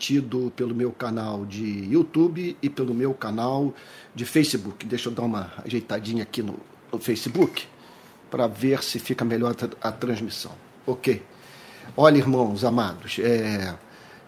[0.00, 3.74] transmitido pelo meu canal de YouTube e pelo meu canal
[4.14, 4.86] de Facebook.
[4.86, 6.58] Deixa eu dar uma ajeitadinha aqui no,
[6.90, 7.66] no Facebook
[8.30, 10.52] para ver se fica melhor a, a, transmissão.
[10.86, 11.22] Ok.
[11.96, 13.74] Olha, irmãos amados, é,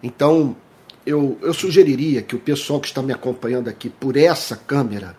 [0.01, 0.55] então
[1.05, 5.17] eu, eu sugeriria que o pessoal que está me acompanhando aqui por essa câmera,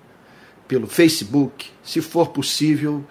[0.68, 3.04] pelo Facebook, se for possível,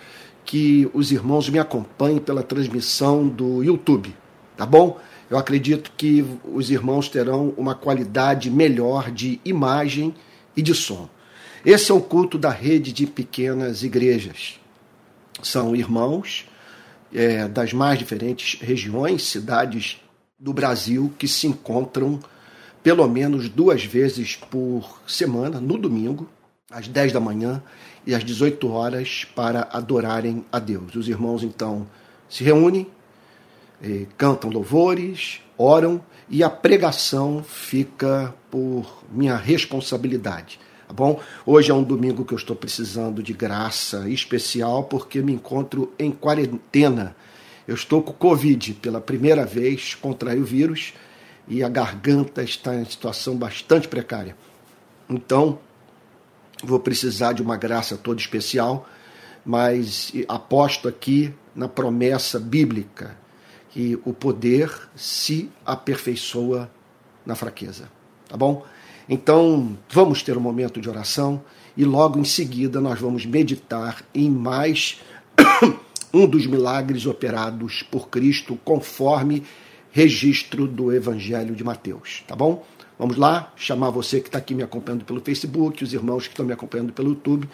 [0.45, 4.15] que os irmãos me acompanhem pela transmissão do YouTube,
[4.55, 4.99] tá bom?
[5.33, 10.13] Eu acredito que os irmãos terão uma qualidade melhor de imagem
[10.55, 11.09] e de som.
[11.65, 14.59] Esse é o culto da rede de pequenas igrejas.
[15.41, 16.47] São irmãos
[17.11, 19.99] é, das mais diferentes regiões, cidades
[20.39, 22.19] do Brasil que se encontram
[22.83, 26.29] pelo menos duas vezes por semana, no domingo,
[26.69, 27.63] às 10 da manhã
[28.05, 30.93] e às 18 horas, para adorarem a Deus.
[30.93, 31.87] Os irmãos então
[32.29, 32.85] se reúnem,
[34.17, 40.59] cantam louvores, oram e a pregação fica por minha responsabilidade.
[40.87, 41.19] Tá bom?
[41.45, 46.11] Hoje é um domingo que eu estou precisando de graça especial porque me encontro em
[46.11, 47.15] quarentena.
[47.67, 50.93] Eu estou com Covid pela primeira vez, contraí o vírus
[51.47, 54.35] e a garganta está em situação bastante precária.
[55.09, 55.59] Então,
[56.63, 58.87] vou precisar de uma graça toda especial,
[59.45, 63.22] mas aposto aqui na promessa bíblica
[63.73, 66.69] que o poder se aperfeiçoa
[67.25, 67.89] na fraqueza.
[68.29, 68.63] Tá bom?
[69.09, 71.43] Então, vamos ter um momento de oração
[71.75, 75.01] e logo em seguida nós vamos meditar em mais
[76.13, 79.43] um dos milagres operados por Cristo conforme
[79.91, 82.63] registro do Evangelho de Mateus, tá bom?
[82.97, 86.45] Vamos lá, chamar você que está aqui me acompanhando pelo Facebook, os irmãos que estão
[86.45, 87.49] me acompanhando pelo YouTube,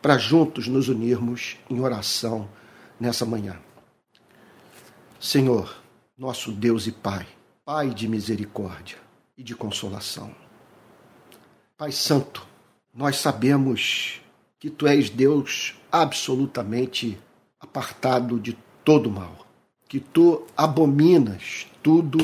[0.00, 2.48] para juntos nos unirmos em oração
[3.00, 3.56] nessa manhã.
[5.24, 5.74] Senhor,
[6.18, 7.26] nosso Deus e Pai,
[7.64, 8.98] Pai de misericórdia
[9.38, 10.30] e de consolação.
[11.78, 12.46] Pai Santo,
[12.92, 14.20] nós sabemos
[14.60, 17.18] que Tu és Deus absolutamente
[17.58, 18.52] apartado de
[18.84, 19.46] todo mal,
[19.88, 22.18] que Tu abominas tudo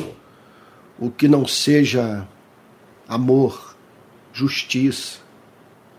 [0.99, 2.27] o que não seja
[3.07, 3.75] amor,
[4.31, 5.17] justiça,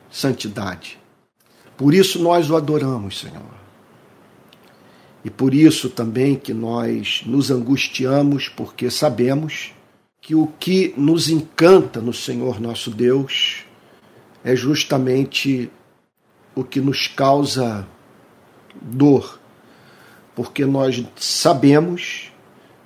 [0.08, 1.00] santidade.
[1.76, 3.61] Por isso nós o adoramos, Senhor.
[5.24, 9.72] E por isso também que nós nos angustiamos, porque sabemos
[10.20, 13.64] que o que nos encanta no Senhor nosso Deus
[14.44, 15.70] é justamente
[16.54, 17.86] o que nos causa
[18.80, 19.40] dor,
[20.34, 22.32] porque nós sabemos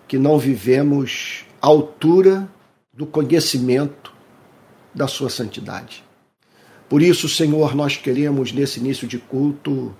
[0.06, 2.48] que não vivemos à altura
[2.92, 4.12] do conhecimento
[4.94, 6.04] da Sua santidade.
[6.88, 9.94] Por isso, Senhor, nós queremos nesse início de culto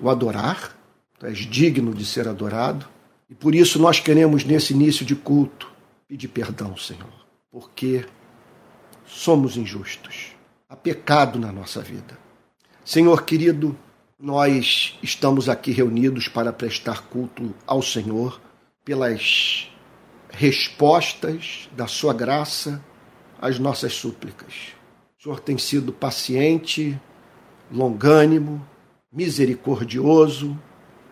[0.00, 0.75] o adorar,
[1.18, 2.86] tu és digno de ser adorado,
[3.28, 5.70] e por isso nós queremos nesse início de culto
[6.06, 8.06] pedir perdão, Senhor, porque
[9.04, 10.32] somos injustos.
[10.68, 12.18] Há pecado na nossa vida.
[12.84, 13.76] Senhor querido,
[14.18, 18.40] nós estamos aqui reunidos para prestar culto ao Senhor
[18.84, 19.68] pelas
[20.30, 22.82] respostas da Sua graça
[23.40, 24.72] às nossas súplicas.
[25.18, 26.98] O Senhor tem sido paciente,
[27.70, 28.64] longânimo,
[29.12, 30.56] misericordioso,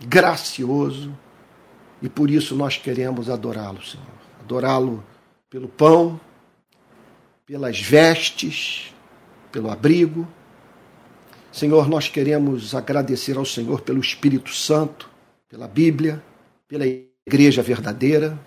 [0.06, 1.16] gracioso,
[2.02, 4.06] e por isso nós queremos adorá-lo, Senhor.
[4.40, 5.02] Adorá-lo
[5.48, 6.20] pelo pão,
[7.46, 8.92] pelas vestes,
[9.50, 10.26] pelo abrigo.
[11.52, 15.08] Senhor, nós queremos agradecer ao Senhor pelo Espírito Santo,
[15.48, 16.22] pela Bíblia,
[16.66, 16.84] pela
[17.26, 18.38] igreja verdadeira,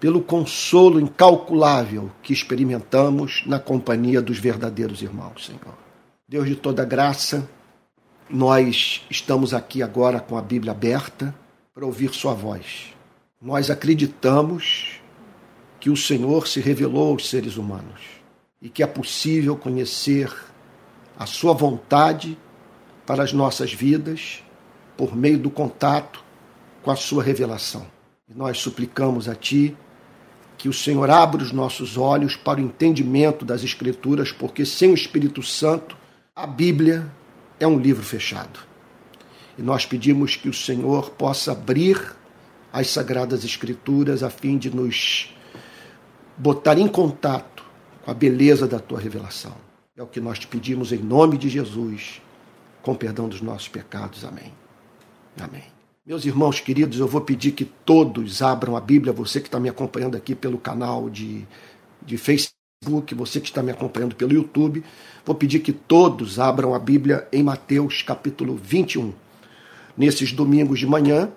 [0.00, 5.78] pelo consolo incalculável que experimentamos na companhia dos verdadeiros irmãos, Senhor.
[6.28, 7.48] Deus de toda graça,
[8.28, 11.34] nós estamos aqui agora com a Bíblia aberta
[11.74, 12.94] para ouvir Sua voz.
[13.40, 15.00] Nós acreditamos
[15.80, 18.00] que o Senhor se revelou aos seres humanos
[18.60, 20.32] e que é possível conhecer
[21.18, 22.38] a Sua vontade
[23.04, 24.42] para as nossas vidas
[24.96, 26.22] por meio do contato
[26.82, 27.86] com a Sua revelação.
[28.28, 29.76] E nós suplicamos a Ti
[30.56, 34.94] que o Senhor abra os nossos olhos para o entendimento das Escrituras, porque sem o
[34.94, 35.96] Espírito Santo,
[36.36, 37.10] a Bíblia
[37.62, 38.60] é um livro fechado.
[39.56, 42.16] E nós pedimos que o Senhor possa abrir
[42.72, 45.32] as Sagradas Escrituras a fim de nos
[46.36, 47.64] botar em contato
[48.04, 49.54] com a beleza da tua revelação.
[49.96, 52.20] É o que nós te pedimos em nome de Jesus,
[52.82, 54.24] com perdão dos nossos pecados.
[54.24, 54.52] Amém.
[55.38, 55.64] Amém.
[56.04, 59.68] Meus irmãos queridos, eu vou pedir que todos abram a Bíblia, você que está me
[59.68, 61.46] acompanhando aqui pelo canal de,
[62.04, 62.61] de Facebook,
[63.14, 64.82] você que está me acompanhando pelo YouTube,
[65.24, 69.12] vou pedir que todos abram a Bíblia em Mateus capítulo 21.
[69.96, 71.30] Nesses domingos de manhã,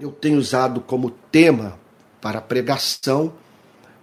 [0.00, 1.78] eu tenho usado como tema
[2.20, 3.32] para pregação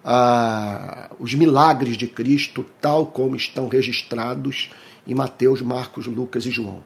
[0.03, 4.69] ah, os milagres de Cristo, tal como estão registrados
[5.07, 6.83] em Mateus, Marcos, Lucas e João.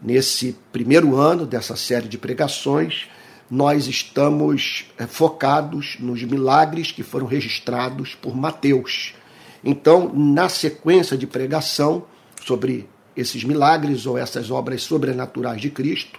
[0.00, 3.06] Nesse primeiro ano dessa série de pregações,
[3.50, 9.14] nós estamos eh, focados nos milagres que foram registrados por Mateus.
[9.64, 12.04] Então, na sequência de pregação
[12.44, 16.18] sobre esses milagres ou essas obras sobrenaturais de Cristo,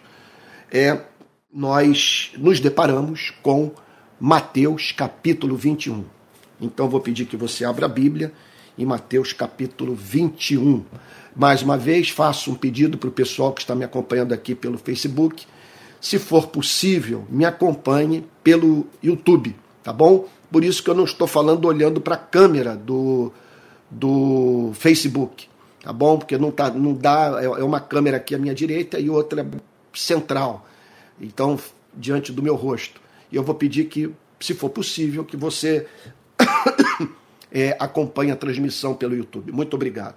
[0.71, 0.99] é,
[1.53, 3.71] nós nos deparamos com
[4.19, 6.03] Mateus capítulo 21.
[6.59, 8.33] Então vou pedir que você abra a Bíblia
[8.77, 10.83] em Mateus capítulo 21.
[11.35, 14.77] Mais uma vez, faço um pedido para o pessoal que está me acompanhando aqui pelo
[14.77, 15.45] Facebook.
[16.01, 20.27] Se for possível, me acompanhe pelo YouTube, tá bom?
[20.51, 23.31] Por isso que eu não estou falando olhando para a câmera do,
[23.89, 25.47] do Facebook,
[25.83, 26.17] tá bom?
[26.17, 29.45] Porque não, tá, não dá, é, é uma câmera aqui à minha direita e outra
[29.93, 30.65] central,
[31.19, 31.59] então,
[31.93, 33.01] diante do meu rosto.
[33.31, 35.87] E eu vou pedir que, se for possível, que você
[37.51, 39.51] é, acompanhe a transmissão pelo YouTube.
[39.51, 40.15] Muito obrigado.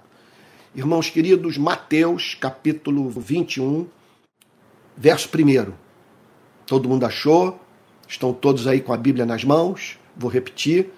[0.73, 3.85] Irmãos queridos, Mateus capítulo 21,
[4.95, 5.73] verso 1.
[6.65, 7.59] Todo mundo achou?
[8.07, 9.99] Estão todos aí com a Bíblia nas mãos?
[10.15, 10.91] Vou repetir.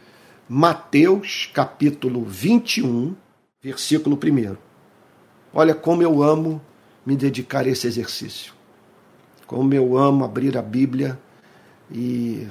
[0.48, 3.16] Mateus capítulo 21,
[3.62, 4.58] versículo 1.
[5.54, 6.62] Olha como eu amo
[7.06, 8.54] me dedicar a esse exercício.
[9.48, 11.20] Como eu amo abrir a Bíblia
[11.92, 12.48] e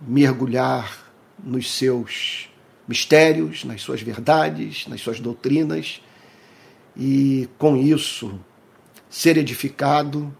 [0.00, 1.12] mergulhar
[1.42, 2.48] nos seus
[2.86, 6.00] mistérios, nas suas verdades, nas suas doutrinas
[6.96, 8.38] e com isso
[9.08, 10.34] ser edificado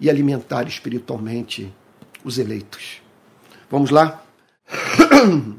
[0.00, 1.72] e alimentar espiritualmente
[2.24, 3.02] os eleitos.
[3.70, 4.24] Vamos lá?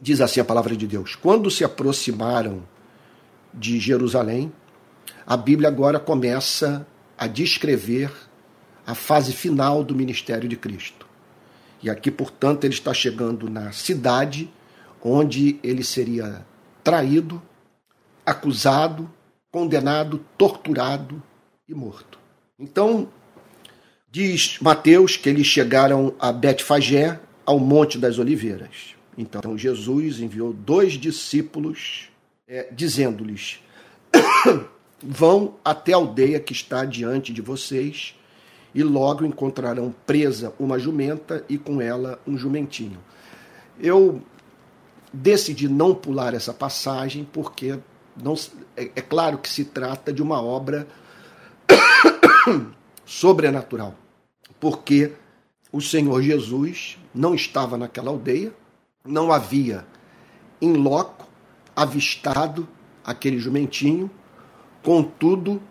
[0.00, 2.62] Diz assim a palavra de Deus: Quando se aproximaram
[3.52, 4.52] de Jerusalém,
[5.26, 6.86] a Bíblia agora começa
[7.16, 8.10] a descrever
[8.86, 11.06] a fase final do ministério de Cristo.
[11.82, 14.50] E aqui, portanto, ele está chegando na cidade
[15.02, 16.44] onde ele seria
[16.82, 17.40] traído,
[18.24, 19.10] acusado,
[19.50, 21.22] condenado, torturado
[21.68, 22.18] e morto.
[22.58, 23.08] Então,
[24.10, 28.94] diz Mateus que eles chegaram a Betfagé, ao Monte das Oliveiras.
[29.16, 32.08] Então, Jesus enviou dois discípulos,
[32.48, 33.60] é, dizendo-lhes:
[35.02, 38.14] Vão até a aldeia que está diante de vocês,
[38.74, 42.98] e logo encontrarão presa uma jumenta e com ela um jumentinho.
[43.78, 44.20] Eu
[45.12, 47.78] decidi não pular essa passagem porque
[48.20, 48.34] não,
[48.76, 50.86] é, é claro que se trata de uma obra
[53.06, 53.94] sobrenatural,
[54.58, 55.12] porque
[55.70, 58.52] o Senhor Jesus não estava naquela aldeia,
[59.04, 59.86] não havia
[60.60, 61.26] em loco
[61.76, 62.66] avistado
[63.04, 64.10] aquele jumentinho,
[64.82, 65.62] contudo,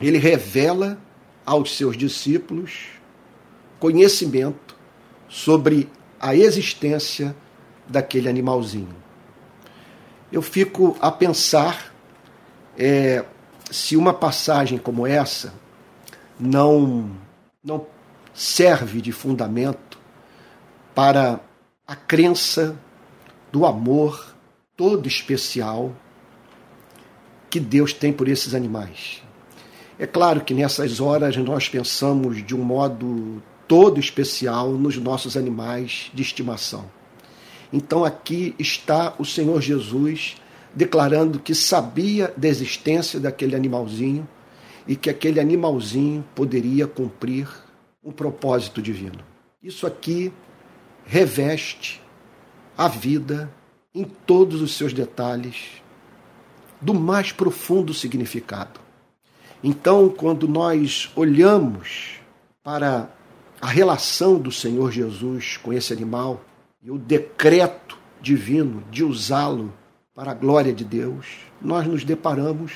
[0.00, 0.98] ele revela
[1.44, 2.86] aos seus discípulos
[3.80, 4.76] conhecimento
[5.28, 5.88] sobre
[6.20, 7.34] a existência
[7.88, 8.94] daquele animalzinho.
[10.30, 11.92] Eu fico a pensar
[12.76, 13.24] é,
[13.70, 15.54] se uma passagem como essa
[16.38, 17.10] não,
[17.64, 17.86] não
[18.34, 19.97] serve de fundamento
[20.98, 21.38] para
[21.86, 22.76] a crença
[23.52, 24.34] do amor
[24.76, 25.94] todo especial
[27.48, 29.22] que Deus tem por esses animais.
[29.96, 36.10] É claro que nessas horas nós pensamos de um modo todo especial nos nossos animais
[36.12, 36.90] de estimação.
[37.72, 40.34] Então aqui está o Senhor Jesus
[40.74, 44.26] declarando que sabia da existência daquele animalzinho
[44.84, 47.48] e que aquele animalzinho poderia cumprir
[48.02, 49.20] um propósito divino.
[49.62, 50.32] Isso aqui
[51.08, 52.02] reveste
[52.76, 53.50] a vida
[53.94, 55.82] em todos os seus detalhes
[56.82, 58.78] do mais profundo significado.
[59.64, 62.20] Então, quando nós olhamos
[62.62, 63.10] para
[63.58, 66.44] a relação do Senhor Jesus com esse animal,
[66.82, 69.72] e o decreto divino de usá-lo
[70.14, 71.26] para a glória de Deus,
[71.60, 72.72] nós nos deparamos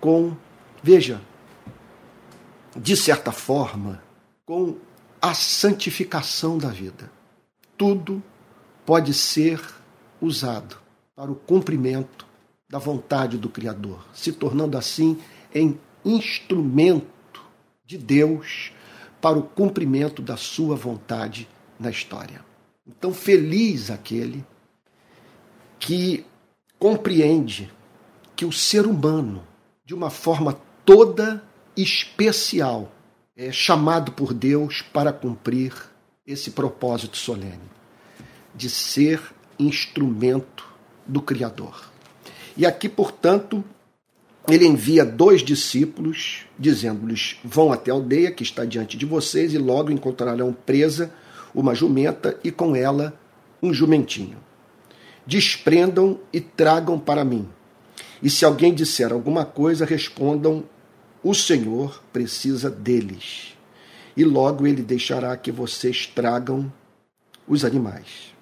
[0.00, 0.34] com,
[0.82, 1.20] veja,
[2.74, 4.02] de certa forma,
[4.46, 4.78] com
[5.20, 7.10] a santificação da vida.
[7.82, 8.22] Tudo
[8.86, 9.60] pode ser
[10.20, 10.76] usado
[11.16, 12.24] para o cumprimento
[12.70, 15.18] da vontade do Criador, se tornando assim
[15.52, 17.42] em instrumento
[17.84, 18.72] de Deus
[19.20, 22.44] para o cumprimento da sua vontade na história.
[22.86, 24.46] Então, feliz aquele
[25.80, 26.24] que
[26.78, 27.68] compreende
[28.36, 29.44] que o ser humano,
[29.84, 31.42] de uma forma toda
[31.76, 32.92] especial,
[33.36, 35.90] é chamado por Deus para cumprir
[36.26, 37.58] esse propósito solene
[38.54, 39.20] de ser
[39.58, 40.64] instrumento
[41.06, 41.90] do Criador.
[42.56, 43.64] E aqui, portanto,
[44.48, 49.58] ele envia dois discípulos, dizendo-lhes: Vão até a aldeia que está diante de vocês e
[49.58, 51.12] logo encontrarão presa
[51.54, 53.18] uma jumenta e com ela
[53.62, 54.38] um jumentinho.
[55.24, 57.48] desprendam e tragam para mim.
[58.20, 60.64] E se alguém disser alguma coisa, respondam:
[61.22, 63.56] O Senhor precisa deles.
[64.16, 66.72] E logo ele deixará que vocês tragam
[67.46, 68.32] os animais.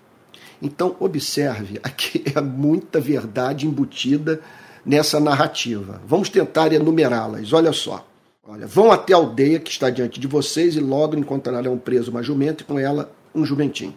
[0.60, 4.40] Então, observe, aqui é muita verdade embutida
[4.84, 6.00] nessa narrativa.
[6.06, 7.52] Vamos tentar enumerá-las.
[7.52, 8.06] Olha só.
[8.46, 12.22] Olha, vão até a aldeia que está diante de vocês e logo encontrarão preso uma
[12.22, 13.94] jumenta e com ela um jumentinho.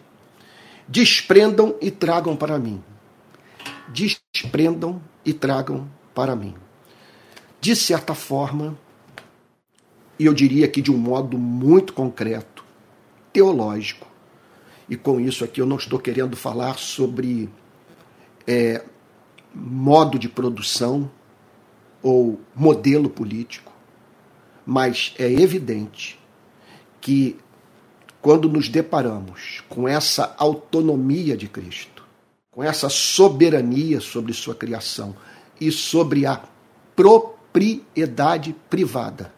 [0.86, 2.82] Desprendam e tragam para mim.
[3.88, 6.54] Desprendam e tragam para mim.
[7.60, 8.78] De certa forma,
[10.18, 12.64] e eu diria que de um modo muito concreto,
[13.32, 14.06] teológico,
[14.88, 17.48] e com isso aqui eu não estou querendo falar sobre
[18.46, 18.84] é,
[19.54, 21.10] modo de produção
[22.02, 23.72] ou modelo político,
[24.66, 26.18] mas é evidente
[27.00, 27.36] que
[28.20, 32.04] quando nos deparamos com essa autonomia de Cristo,
[32.50, 35.14] com essa soberania sobre sua criação
[35.60, 36.42] e sobre a
[36.96, 39.32] propriedade privada,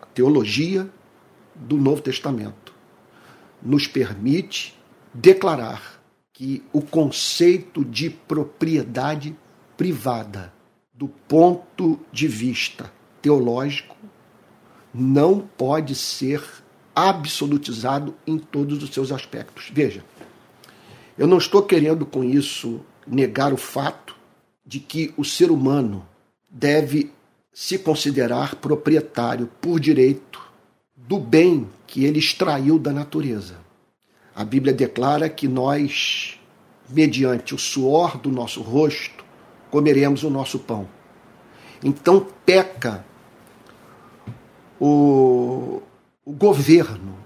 [0.00, 0.88] a teologia
[1.54, 2.74] do Novo Testamento
[3.62, 4.78] nos permite
[5.12, 6.00] declarar
[6.32, 9.36] que o conceito de propriedade
[9.76, 10.52] privada,
[10.94, 13.96] do ponto de vista teológico,
[14.94, 16.42] não pode ser
[16.94, 19.70] absolutizado em todos os seus aspectos.
[19.72, 20.04] Veja,
[21.16, 24.16] eu não estou querendo com isso negar o fato
[24.64, 26.06] de que o ser humano
[26.50, 27.12] deve
[27.58, 30.40] se considerar proprietário por direito
[30.94, 33.56] do bem que ele extraiu da natureza.
[34.32, 36.38] A Bíblia declara que nós,
[36.88, 39.24] mediante o suor do nosso rosto,
[39.72, 40.88] comeremos o nosso pão.
[41.82, 43.04] Então peca
[44.78, 45.82] o,
[46.24, 47.18] o governo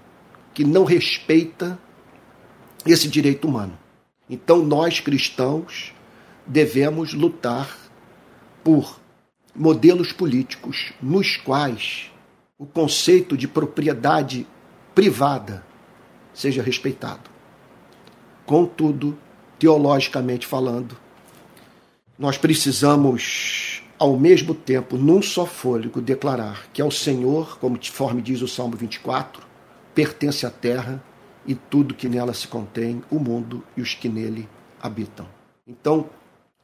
[0.51, 1.77] que não respeita
[2.83, 3.77] esse direito humano.
[4.27, 5.93] Então, nós cristãos
[6.47, 7.77] devemos lutar
[8.63, 9.02] por
[9.55, 12.11] modelos políticos nos quais
[12.57, 14.47] o conceito de propriedade
[14.95, 15.63] privada
[16.33, 17.29] seja respeitado.
[18.45, 19.17] Contudo,
[19.59, 20.97] teologicamente falando,
[22.17, 28.47] nós precisamos ao mesmo tempo, num só fôlego, declarar que ao Senhor, conforme diz o
[28.47, 29.45] Salmo 24,
[29.93, 31.01] pertence a terra
[31.45, 34.49] e tudo que nela se contém, o mundo e os que nele
[34.81, 35.27] habitam.
[35.65, 36.09] Então,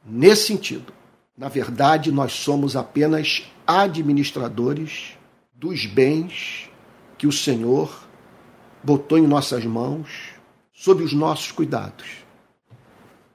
[0.04, 0.92] nesse sentido,
[1.40, 5.16] na verdade, nós somos apenas administradores
[5.54, 6.68] dos bens
[7.16, 8.06] que o Senhor
[8.84, 10.34] botou em nossas mãos,
[10.70, 12.06] sob os nossos cuidados.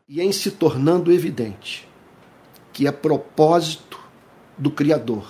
[0.07, 1.89] E em se tornando evidente
[2.71, 3.99] que é propósito
[4.55, 5.27] do Criador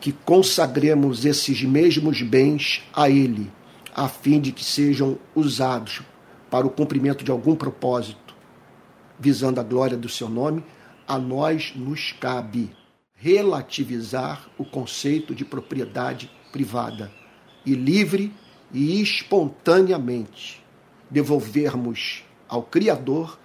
[0.00, 3.52] que consagremos esses mesmos bens a Ele,
[3.94, 6.02] a fim de que sejam usados
[6.50, 8.34] para o cumprimento de algum propósito,
[9.16, 10.64] visando a glória do seu nome,
[11.08, 12.70] a nós nos cabe
[13.14, 17.10] relativizar o conceito de propriedade privada
[17.64, 18.32] e livre
[18.72, 20.62] e espontaneamente
[21.10, 23.38] devolvermos ao Criador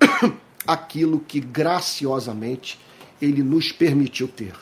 [0.66, 2.78] aquilo que graciosamente
[3.22, 4.54] ele nos permitiu ter.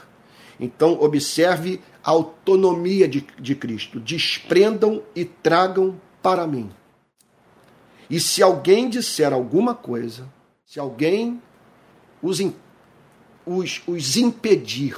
[0.60, 3.98] Então, observe a autonomia de, de Cristo.
[3.98, 6.70] Desprendam e tragam para mim.
[8.08, 10.28] E se alguém disser alguma coisa,
[10.64, 11.42] se alguém
[12.24, 12.40] os,
[13.44, 14.96] os, os impedir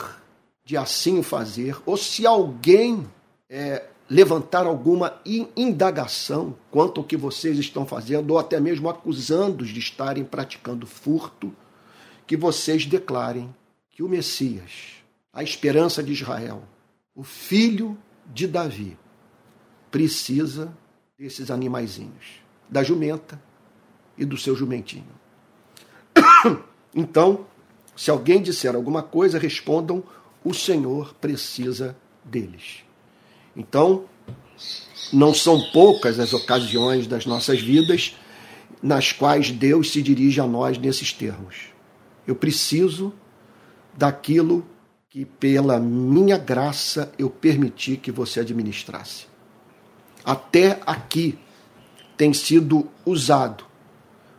[0.64, 3.04] de assim o fazer, ou se alguém
[3.50, 5.20] é, levantar alguma
[5.56, 11.52] indagação quanto ao que vocês estão fazendo, ou até mesmo acusando-os de estarem praticando furto,
[12.26, 13.52] que vocês declarem
[13.90, 15.02] que o Messias,
[15.32, 16.62] a esperança de Israel,
[17.12, 18.96] o filho de Davi,
[19.90, 20.76] precisa
[21.18, 23.40] desses animaizinhos, da jumenta
[24.16, 25.10] e do seu jumentinho.
[26.94, 27.46] Então,
[27.96, 30.02] se alguém disser alguma coisa, respondam:
[30.44, 32.84] o Senhor precisa deles.
[33.56, 34.04] Então,
[35.12, 38.16] não são poucas as ocasiões das nossas vidas
[38.82, 41.70] nas quais Deus se dirige a nós nesses termos.
[42.26, 43.12] Eu preciso
[43.96, 44.66] daquilo
[45.08, 49.26] que, pela minha graça, eu permiti que você administrasse.
[50.24, 51.38] Até aqui
[52.16, 53.64] tem sido usado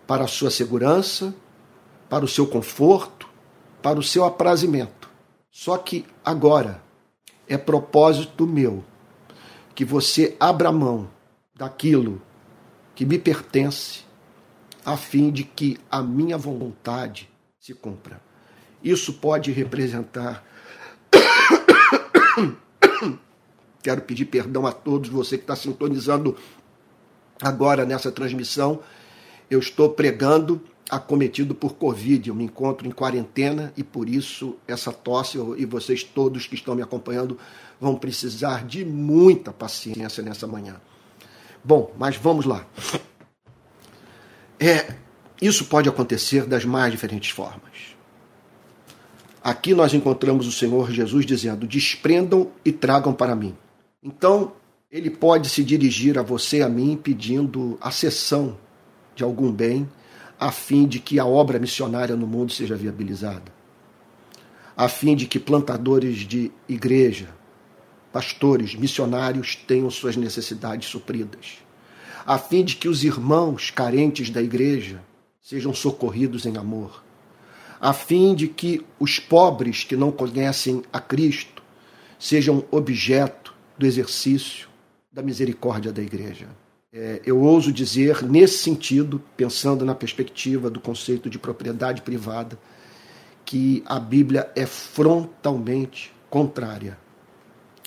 [0.05, 1.33] para a sua segurança,
[2.09, 3.27] para o seu conforto,
[3.81, 5.09] para o seu aprazimento.
[5.51, 6.81] Só que agora
[7.47, 8.83] é propósito meu
[9.73, 11.09] que você abra mão
[11.55, 12.21] daquilo
[12.95, 14.05] que me pertence,
[14.85, 18.21] a fim de que a minha vontade se cumpra.
[18.83, 20.43] Isso pode representar.
[23.83, 26.35] Quero pedir perdão a todos você que está sintonizando
[27.41, 28.81] agora nessa transmissão.
[29.49, 32.29] eu estou pregando acometido por Covid.
[32.29, 36.75] Eu me encontro em quarentena e por isso essa tosse, e vocês todos que estão
[36.75, 37.37] me acompanhando
[37.79, 40.79] vão precisar de muita paciência nessa manhã.
[41.63, 42.65] Bom, mas vamos lá.
[44.59, 44.95] É,
[45.41, 47.95] isso pode acontecer das mais diferentes formas.
[49.43, 53.55] Aqui nós encontramos o Senhor Jesus dizendo: desprendam e tragam para mim.
[54.01, 54.53] Então,
[54.91, 58.57] ele pode se dirigir a você a mim pedindo a cessão
[59.15, 59.87] de algum bem,
[60.39, 63.51] a fim de que a obra missionária no mundo seja viabilizada,
[64.75, 67.29] a fim de que plantadores de igreja,
[68.13, 71.57] pastores, missionários tenham suas necessidades supridas,
[72.25, 75.01] a fim de que os irmãos carentes da igreja
[75.41, 77.03] sejam socorridos em amor,
[77.79, 81.63] a fim de que os pobres que não conhecem a Cristo
[82.19, 84.67] sejam objeto do exercício
[85.11, 86.47] da misericórdia da igreja.
[86.91, 92.57] É, eu ouso dizer, nesse sentido, pensando na perspectiva do conceito de propriedade privada,
[93.43, 96.97] que a Bíblia é frontalmente contrária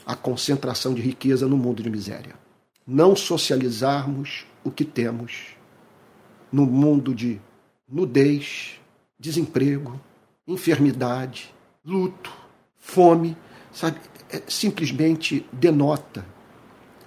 [0.07, 2.35] à concentração de riqueza no mundo de miséria.
[2.87, 5.57] Não socializarmos o que temos
[6.50, 7.40] no mundo de
[7.88, 8.80] nudez,
[9.19, 10.00] desemprego,
[10.47, 11.54] enfermidade,
[11.85, 12.33] luto,
[12.76, 13.37] fome,
[13.73, 13.99] sabe?
[14.30, 16.25] É, simplesmente denota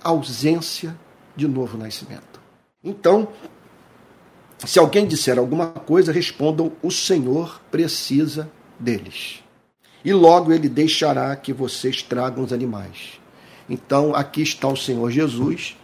[0.03, 0.97] ausência
[1.35, 2.41] de novo nascimento.
[2.83, 3.27] Então,
[4.65, 8.49] se alguém disser alguma coisa, respondam: o Senhor precisa
[8.79, 9.43] deles.
[10.03, 13.19] E logo ele deixará que vocês tragam os animais.
[13.69, 15.77] Então, aqui está o Senhor Jesus.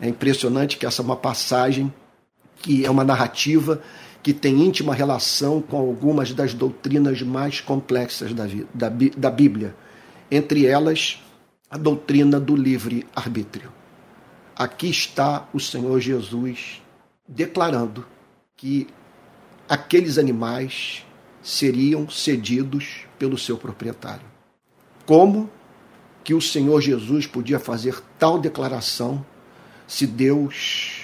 [0.00, 1.92] É impressionante que essa é uma passagem
[2.60, 3.80] que é uma narrativa
[4.22, 9.74] que tem íntima relação com algumas das doutrinas mais complexas da, da, da Bíblia,
[10.30, 11.22] entre elas
[11.70, 13.72] a doutrina do livre-arbítrio.
[14.58, 16.82] Aqui está o Senhor Jesus
[17.28, 18.04] declarando
[18.56, 18.88] que
[19.68, 21.06] aqueles animais
[21.40, 24.26] seriam cedidos pelo seu proprietário.
[25.06, 25.48] Como
[26.24, 29.24] que o Senhor Jesus podia fazer tal declaração
[29.86, 31.02] se Deus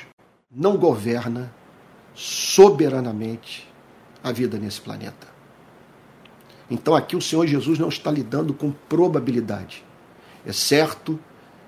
[0.51, 1.55] não governa
[2.13, 3.69] soberanamente
[4.21, 5.29] a vida nesse planeta?
[6.69, 9.85] Então aqui o Senhor Jesus não está lidando com probabilidade.
[10.45, 11.21] É certo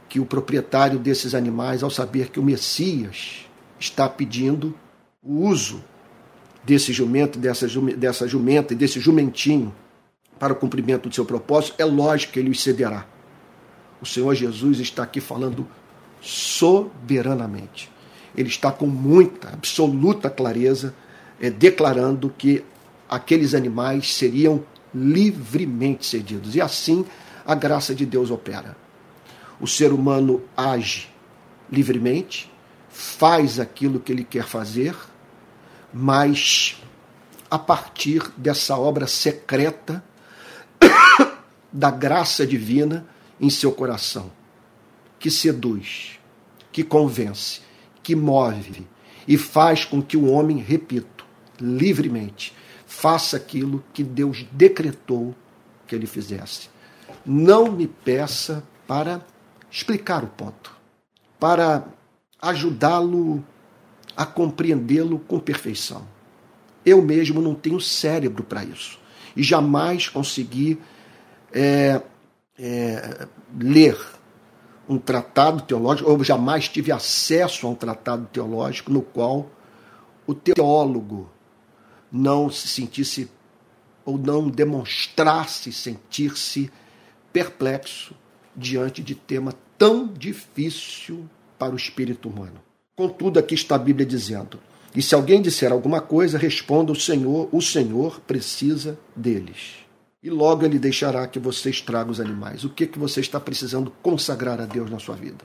[0.08, 3.46] que o proprietário desses animais, ao saber que o Messias
[3.78, 4.74] está pedindo
[5.22, 5.82] o uso
[6.64, 7.66] desse jumento, dessa,
[7.96, 9.74] dessa jumenta e desse jumentinho
[10.38, 13.06] para o cumprimento do seu propósito, é lógico que ele os cederá.
[14.00, 15.66] O Senhor Jesus está aqui falando
[16.20, 17.90] soberanamente.
[18.36, 20.94] Ele está com muita, absoluta clareza,
[21.40, 22.62] é, declarando que
[23.08, 24.62] aqueles animais seriam
[24.94, 26.54] livremente cedidos.
[26.54, 27.04] E assim
[27.46, 28.76] a graça de Deus opera.
[29.60, 31.08] O ser humano age
[31.70, 32.50] livremente,
[32.88, 34.96] faz aquilo que ele quer fazer,
[35.92, 36.80] mas
[37.50, 40.04] a partir dessa obra secreta
[41.72, 43.06] da graça divina
[43.40, 44.30] em seu coração,
[45.18, 46.18] que seduz,
[46.72, 47.60] que convence,
[48.02, 48.86] que move
[49.26, 51.26] e faz com que o homem, repito,
[51.60, 52.54] livremente,
[52.86, 55.34] faça aquilo que Deus decretou
[55.86, 56.68] que ele fizesse.
[57.24, 59.24] Não me peça para
[59.76, 60.74] explicar o ponto,
[61.38, 61.84] para
[62.40, 63.44] ajudá-lo
[64.16, 66.08] a compreendê-lo com perfeição.
[66.82, 68.98] Eu mesmo não tenho cérebro para isso
[69.36, 70.80] e jamais consegui
[71.52, 72.00] é,
[72.58, 73.28] é,
[73.60, 73.98] ler
[74.88, 79.50] um tratado teológico, ou jamais tive acesso a um tratado teológico no qual
[80.26, 81.28] o teólogo
[82.10, 83.30] não se sentisse
[84.06, 86.72] ou não demonstrasse sentir-se
[87.30, 88.14] perplexo
[88.56, 92.60] diante de tema tão difícil para o espírito humano.
[92.96, 94.58] Contudo, aqui está a Bíblia dizendo:
[94.96, 99.86] e se alguém disser alguma coisa, responda o Senhor, o Senhor precisa deles.
[100.22, 102.64] E logo ele deixará que vocês tragam os animais.
[102.64, 105.44] O que, que você está precisando consagrar a Deus na sua vida?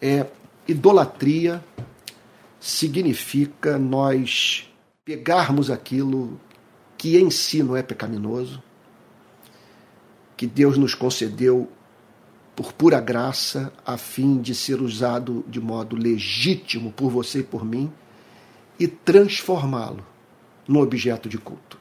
[0.00, 0.26] É
[0.66, 1.62] idolatria
[2.58, 4.66] significa nós
[5.04, 6.40] pegarmos aquilo
[6.96, 8.62] que em si não é pecaminoso,
[10.36, 11.68] que Deus nos concedeu
[12.60, 17.64] por pura graça, a fim de ser usado de modo legítimo por você e por
[17.64, 17.90] mim,
[18.78, 20.04] e transformá-lo
[20.68, 21.78] no objeto de culto.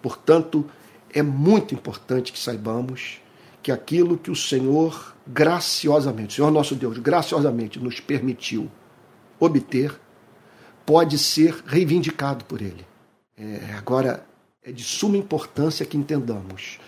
[0.00, 0.64] Portanto,
[1.12, 3.20] é muito importante que saibamos
[3.64, 8.70] que aquilo que o Senhor graciosamente, o Senhor nosso Deus graciosamente nos permitiu
[9.40, 10.00] obter,
[10.86, 12.86] pode ser reivindicado por Ele.
[13.36, 14.24] É, agora,
[14.62, 16.78] é de suma importância que entendamos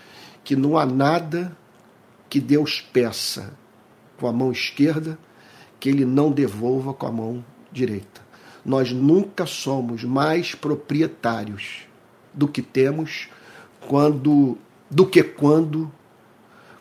[0.41, 1.53] que não há nada
[2.29, 3.53] que Deus peça
[4.17, 5.17] com a mão esquerda
[5.79, 8.21] que ele não devolva com a mão direita.
[8.65, 11.87] nós nunca somos mais proprietários
[12.33, 13.29] do que temos
[13.87, 14.57] quando
[14.89, 15.91] do que quando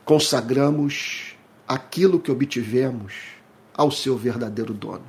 [0.04, 3.14] consagramos aquilo que obtivemos
[3.74, 5.04] ao seu verdadeiro dono,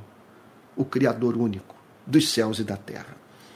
[0.75, 1.75] o Criador único
[2.05, 3.15] dos céus e da terra.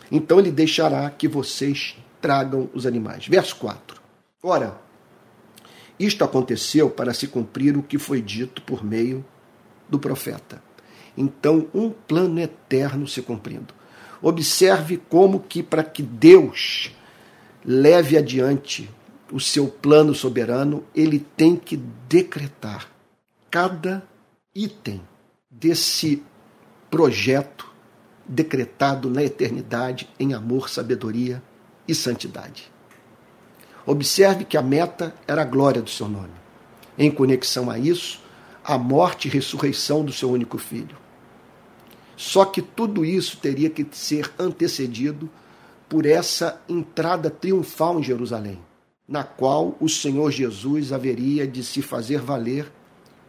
[0.10, 3.28] Então ele deixará que vocês tragam os animais.
[3.28, 4.02] Verso 4.
[4.42, 4.78] Ora,
[6.00, 9.24] isto aconteceu para se cumprir o que foi dito por meio
[9.88, 10.62] do profeta.
[11.16, 13.74] Então, um plano eterno se cumprindo.
[14.22, 16.92] Observe como que para que Deus
[17.64, 18.90] leve adiante
[19.32, 21.78] o seu plano soberano, ele tem que
[22.08, 22.88] decretar
[23.50, 24.04] cada
[24.54, 25.02] item
[25.50, 26.24] desse
[26.90, 27.72] projeto
[28.28, 31.42] decretado na eternidade em amor, sabedoria
[31.88, 32.73] e santidade.
[33.86, 36.32] Observe que a meta era a glória do seu nome.
[36.98, 38.22] Em conexão a isso,
[38.64, 40.96] a morte e ressurreição do seu único filho.
[42.16, 45.30] Só que tudo isso teria que ser antecedido
[45.90, 48.60] por essa entrada triunfal em Jerusalém,
[49.08, 52.72] na qual o Senhor Jesus haveria de se fazer valer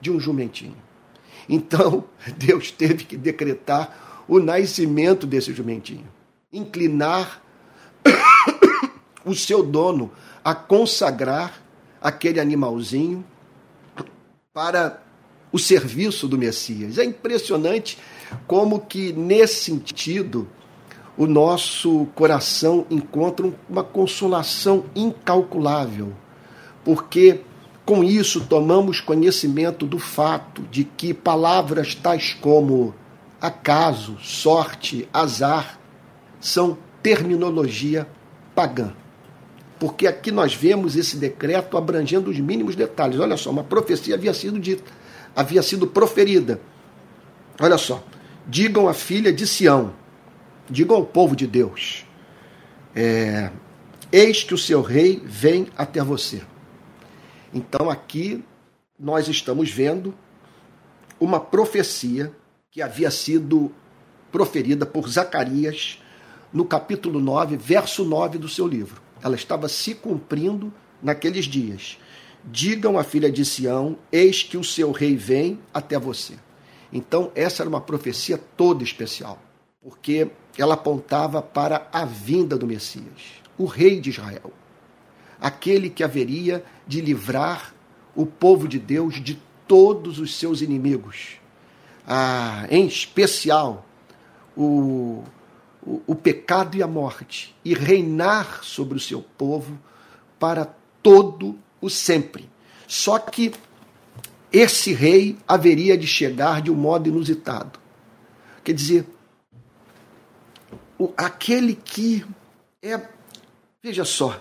[0.01, 0.77] de um jumentinho.
[1.49, 2.05] Então,
[2.39, 6.07] Deus teve que decretar o nascimento desse jumentinho,
[6.53, 7.43] inclinar
[9.25, 10.13] o seu dono
[10.45, 11.61] a consagrar
[12.01, 13.25] aquele animalzinho
[14.53, 15.03] para
[15.51, 16.99] o serviço do Messias.
[16.99, 17.99] É impressionante
[18.47, 20.47] como que nesse sentido
[21.17, 26.13] o nosso coração encontra uma consolação incalculável,
[26.85, 27.41] porque
[27.87, 32.95] com isso tomamos conhecimento do fato de que palavras tais como
[33.41, 35.79] acaso, sorte, azar
[36.41, 38.09] são terminologia
[38.55, 38.93] pagã.
[39.85, 43.21] Porque aqui nós vemos esse decreto abrangendo os mínimos detalhes.
[43.21, 44.91] Olha só, uma profecia havia sido dita,
[45.37, 46.59] havia sido proferida.
[47.61, 48.03] Olha só,
[48.47, 49.93] digam à filha de Sião,
[50.71, 52.07] digam ao povo de Deus:
[52.97, 53.51] é,
[54.11, 56.41] Eis que o seu rei vem até você.
[57.53, 58.43] Então aqui
[58.99, 60.15] nós estamos vendo
[61.21, 62.33] uma profecia
[62.71, 63.71] que havia sido
[64.33, 66.01] proferida por Zacarias
[66.51, 69.04] no capítulo 9, verso 9 do seu livro.
[69.25, 70.71] Ela estava se cumprindo
[71.03, 71.99] naqueles dias.
[72.45, 76.35] Digam à filha de Sião: Eis que o seu rei vem até você.
[76.93, 79.43] Então, essa era uma profecia toda especial,
[79.83, 84.53] porque ela apontava para a vinda do Messias, o rei de Israel,
[85.41, 87.75] aquele que haveria de livrar
[88.15, 91.41] o povo de Deus de todos os seus inimigos,
[92.07, 93.85] ah, em especial
[94.57, 95.25] o,
[95.87, 99.79] o, pecado e a morte, e reinar sobre o seu povo
[100.39, 102.49] para todo o sempre.
[102.87, 103.53] Só que
[104.51, 107.79] esse rei haveria de chegar de um modo inusitado.
[108.63, 109.07] Quer dizer,
[110.99, 112.25] o, aquele que
[112.83, 113.01] é,
[113.83, 114.41] veja só,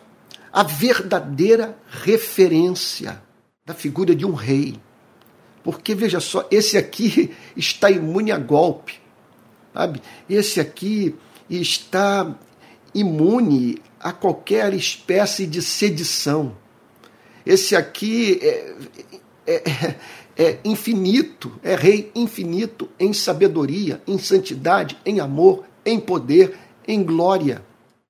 [0.51, 3.21] a verdadeira referência
[3.65, 4.79] da figura de um rei.
[5.63, 8.99] Porque, veja só, esse aqui está imune a golpe,
[9.73, 10.01] sabe?
[10.29, 11.15] Esse aqui
[11.49, 12.35] está
[12.93, 16.55] imune a qualquer espécie de sedição.
[17.45, 18.75] Esse aqui é,
[19.47, 19.95] é,
[20.37, 27.63] é, infinito, é rei infinito em sabedoria, em santidade, em amor, em poder, em glória.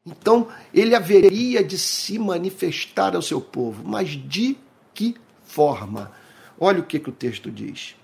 [0.06, 4.58] Então, ele haveria de se manifestar ao seu povo, mas de
[4.93, 6.12] que forma?
[6.60, 7.96] Olha o que, que o texto diz.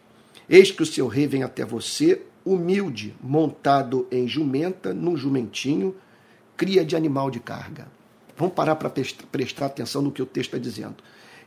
[0.50, 2.22] Eis que o seu rei vem até você,
[2.54, 5.96] humilde, montado em jumenta, num jumentinho,
[6.58, 7.88] cria de animal de carga.
[8.36, 8.92] Vamos parar para
[9.32, 10.96] prestar atenção no que o texto está dizendo.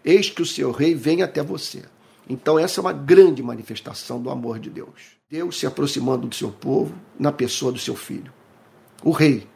[0.05, 1.83] Eis que o seu rei vem até você.
[2.29, 5.17] Então, essa é uma grande manifestação do amor de Deus.
[5.29, 8.33] Deus se aproximando do seu povo na pessoa do seu filho.
[9.03, 9.47] O rei.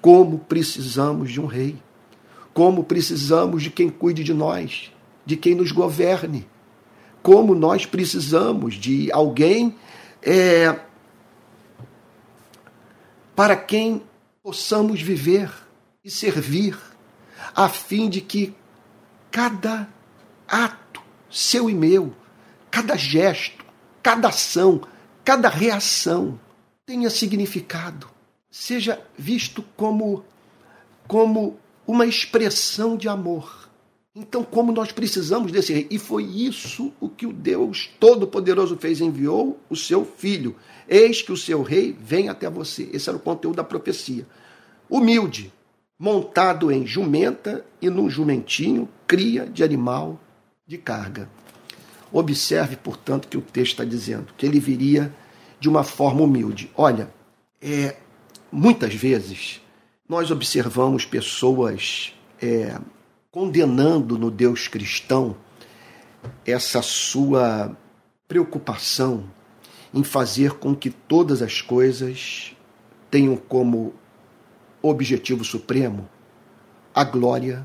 [0.00, 1.76] Como precisamos de um rei.
[2.52, 4.92] Como precisamos de quem cuide de nós,
[5.24, 6.46] de quem nos governe.
[7.22, 9.76] Como nós precisamos de alguém
[10.22, 10.78] é,
[13.34, 14.02] para quem
[14.42, 15.52] possamos viver
[16.04, 16.76] e servir,
[17.54, 18.54] a fim de que
[19.30, 19.88] cada
[20.46, 22.14] ato, seu e meu,
[22.70, 23.64] cada gesto,
[24.02, 24.80] cada ação,
[25.24, 26.40] cada reação
[26.86, 28.08] tenha significado,
[28.50, 30.24] seja visto como
[31.06, 33.67] como uma expressão de amor
[34.20, 35.86] então, como nós precisamos desse rei?
[35.90, 40.56] E foi isso o que o Deus Todo-Poderoso fez: enviou o seu filho.
[40.88, 42.88] Eis que o seu rei vem até você.
[42.92, 44.26] Esse era o conteúdo da profecia.
[44.90, 45.52] Humilde,
[45.98, 50.20] montado em jumenta e num jumentinho, cria de animal
[50.66, 51.30] de carga.
[52.10, 55.14] Observe, portanto, que o texto está dizendo que ele viria
[55.60, 56.70] de uma forma humilde.
[56.74, 57.08] Olha,
[57.60, 57.96] É,
[58.52, 59.60] muitas vezes
[60.08, 62.78] nós observamos pessoas é,
[63.38, 65.36] condenando no Deus cristão
[66.44, 67.70] essa sua
[68.26, 69.30] preocupação
[69.94, 72.56] em fazer com que todas as coisas
[73.08, 73.94] tenham como
[74.82, 76.08] objetivo supremo
[76.92, 77.64] a glória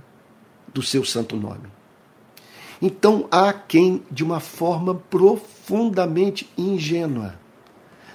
[0.71, 1.67] do seu santo nome.
[2.79, 7.33] Então há quem, de uma forma profundamente ingênua,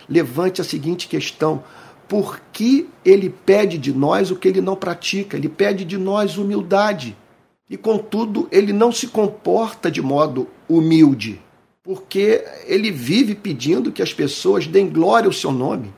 [0.08, 1.64] levante a seguinte questão:
[2.06, 5.36] por que ele pede de nós o que ele não pratica?
[5.36, 7.16] Ele pede de nós humildade.
[7.68, 11.40] E, contudo, ele não se comporta de modo humilde,
[11.83, 15.92] porque ele vive pedindo que as pessoas deem glória ao seu nome.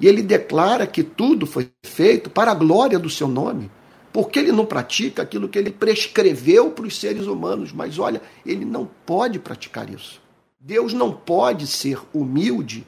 [0.00, 3.70] E ele declara que tudo foi feito para a glória do seu nome.
[4.12, 7.72] Porque ele não pratica aquilo que ele prescreveu para os seres humanos.
[7.72, 10.20] Mas olha, ele não pode praticar isso.
[10.60, 12.86] Deus não pode ser humilde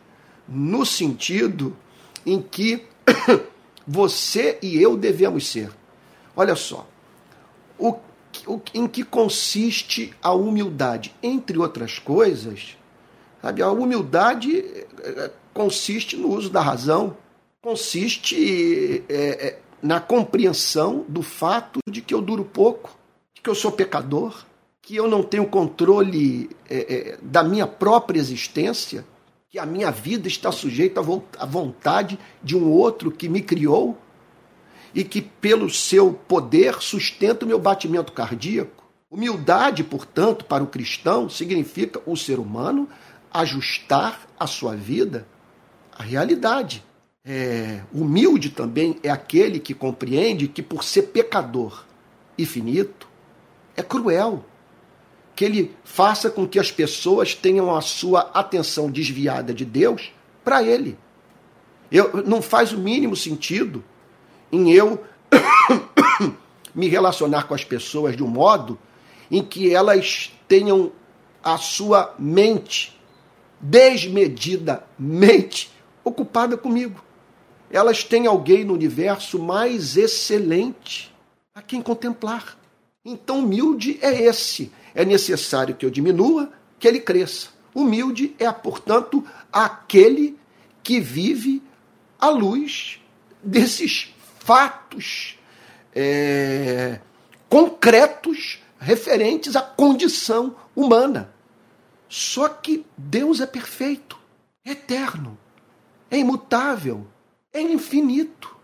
[0.48, 1.76] no sentido
[2.24, 2.84] em que
[3.86, 5.70] você e eu devemos ser.
[6.34, 6.86] Olha só,
[7.78, 7.96] o,
[8.74, 11.14] em que consiste a humildade?
[11.22, 12.76] Entre outras coisas,
[13.40, 17.16] sabe, a humildade eh, eh, consiste no uso da razão,
[17.62, 22.96] consiste é, é, na compreensão do fato de que eu duro pouco,
[23.34, 24.44] de que eu sou pecador,
[24.80, 29.04] que eu não tenho controle é, da minha própria existência
[29.48, 31.00] que a minha vida está sujeita
[31.38, 33.96] à vontade de um outro que me criou
[34.96, 38.82] e que, pelo seu poder, sustenta o meu batimento cardíaco.
[39.10, 42.88] Humildade, portanto, para o cristão significa o ser humano
[43.30, 45.28] ajustar a sua vida
[45.92, 46.82] à realidade.
[47.22, 51.84] É, humilde também é aquele que compreende que, por ser pecador
[52.38, 53.06] e finito,
[53.76, 54.46] é cruel
[55.34, 60.10] que ele faça com que as pessoas tenham a sua atenção desviada de Deus
[60.42, 60.96] para ele.
[61.92, 63.84] Eu, não faz o mínimo sentido
[64.50, 65.04] em eu
[66.74, 68.78] me relacionar com as pessoas de um modo
[69.30, 70.92] em que elas tenham
[71.42, 72.98] a sua mente
[73.60, 75.70] desmedidamente
[76.04, 77.04] ocupada comigo.
[77.70, 81.14] Elas têm alguém no universo mais excelente
[81.54, 82.58] a quem contemplar.
[83.04, 87.48] Então, humilde é esse é necessário que eu diminua, que ele cresça.
[87.74, 90.38] Humilde é, portanto, aquele
[90.82, 91.62] que vive
[92.18, 92.98] à luz
[93.42, 94.14] desses
[94.46, 95.36] fatos
[95.92, 97.00] é,
[97.48, 101.34] concretos referentes à condição humana.
[102.08, 104.16] Só que Deus é perfeito,
[104.64, 105.36] é eterno,
[106.08, 107.08] é imutável,
[107.52, 108.54] é infinito.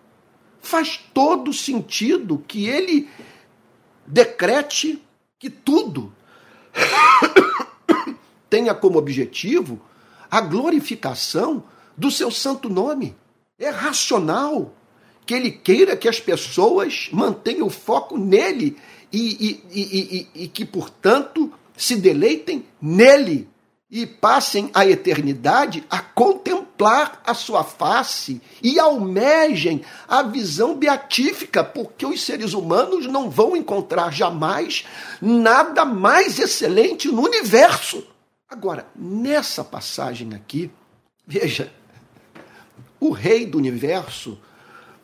[0.60, 3.10] Faz todo sentido que ele
[4.06, 5.02] decrete
[5.36, 6.14] que tudo
[8.48, 9.82] tenha como objetivo
[10.30, 11.64] a glorificação
[11.98, 13.16] do seu santo nome.
[13.58, 14.72] É racional
[15.24, 18.76] que ele queira que as pessoas mantenham o foco nele
[19.12, 23.48] e, e, e, e, que, portanto, se deleitem nele
[23.90, 32.06] e passem a eternidade a contemplar a sua face e almejem a visão beatífica, porque
[32.06, 34.86] os seres humanos não vão encontrar jamais
[35.20, 38.06] nada mais excelente no universo.
[38.48, 40.70] Agora, nessa passagem aqui,
[41.26, 41.70] veja,
[42.98, 44.38] o rei do universo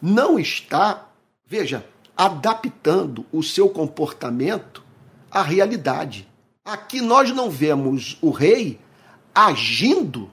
[0.00, 1.08] não está,
[1.46, 1.84] veja,
[2.16, 4.82] adaptando o seu comportamento
[5.30, 6.28] à realidade.
[6.64, 8.78] Aqui nós não vemos o rei
[9.34, 10.30] agindo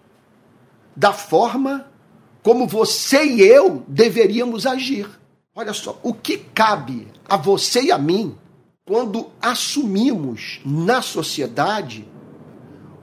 [0.95, 1.88] da forma
[2.41, 5.08] como você e eu deveríamos agir.
[5.56, 8.36] Olha só, o que cabe a você e a mim
[8.86, 12.08] quando assumimos na sociedade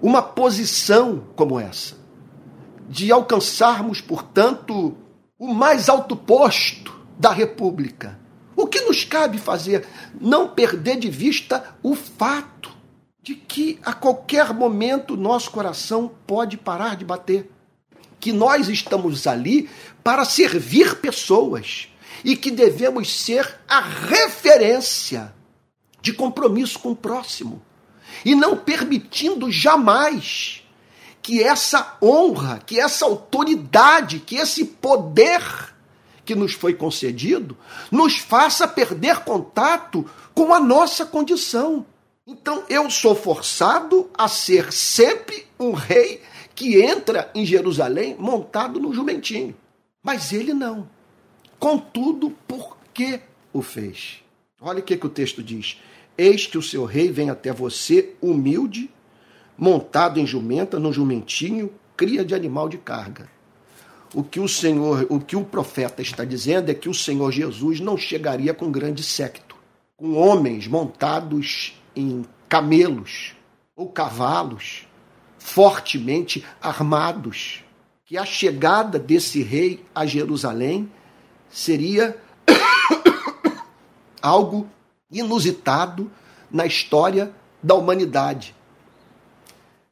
[0.01, 1.97] uma posição como essa,
[2.89, 4.95] de alcançarmos, portanto,
[5.43, 8.17] o mais alto posto da República.
[8.55, 9.85] O que nos cabe fazer?
[10.21, 12.71] Não perder de vista o fato
[13.21, 17.51] de que a qualquer momento nosso coração pode parar de bater.
[18.21, 19.69] Que nós estamos ali
[20.05, 21.89] para servir pessoas
[22.25, 25.35] e que devemos ser a referência
[26.01, 27.61] de compromisso com o próximo
[28.25, 30.62] e não permitindo jamais
[31.23, 35.43] que essa honra, que essa autoridade, que esse poder
[36.25, 37.57] que nos foi concedido
[37.91, 41.87] nos faça perder contato com a nossa condição
[42.27, 46.23] então eu sou forçado a ser sempre um rei
[46.55, 49.57] que entra em Jerusalém montado no jumentinho.
[50.03, 50.89] Mas ele não.
[51.59, 53.21] Contudo, por que
[53.53, 54.23] o fez?
[54.61, 55.81] Olha o que, que o texto diz.
[56.17, 58.89] Eis que o seu rei vem até você humilde,
[59.57, 63.29] montado em jumenta, no jumentinho, cria de animal de carga.
[64.15, 67.81] o que o Senhor, o que o profeta está dizendo é que o Senhor Jesus
[67.81, 69.57] não chegaria com grande séquito,
[69.97, 73.35] com homens montados em camelos
[73.75, 74.87] ou cavalos,
[75.39, 77.65] fortemente armados,
[78.05, 80.91] que a chegada desse rei a Jerusalém
[81.49, 82.17] seria
[84.21, 84.69] algo
[85.11, 86.11] inusitado
[86.51, 88.55] na história da humanidade.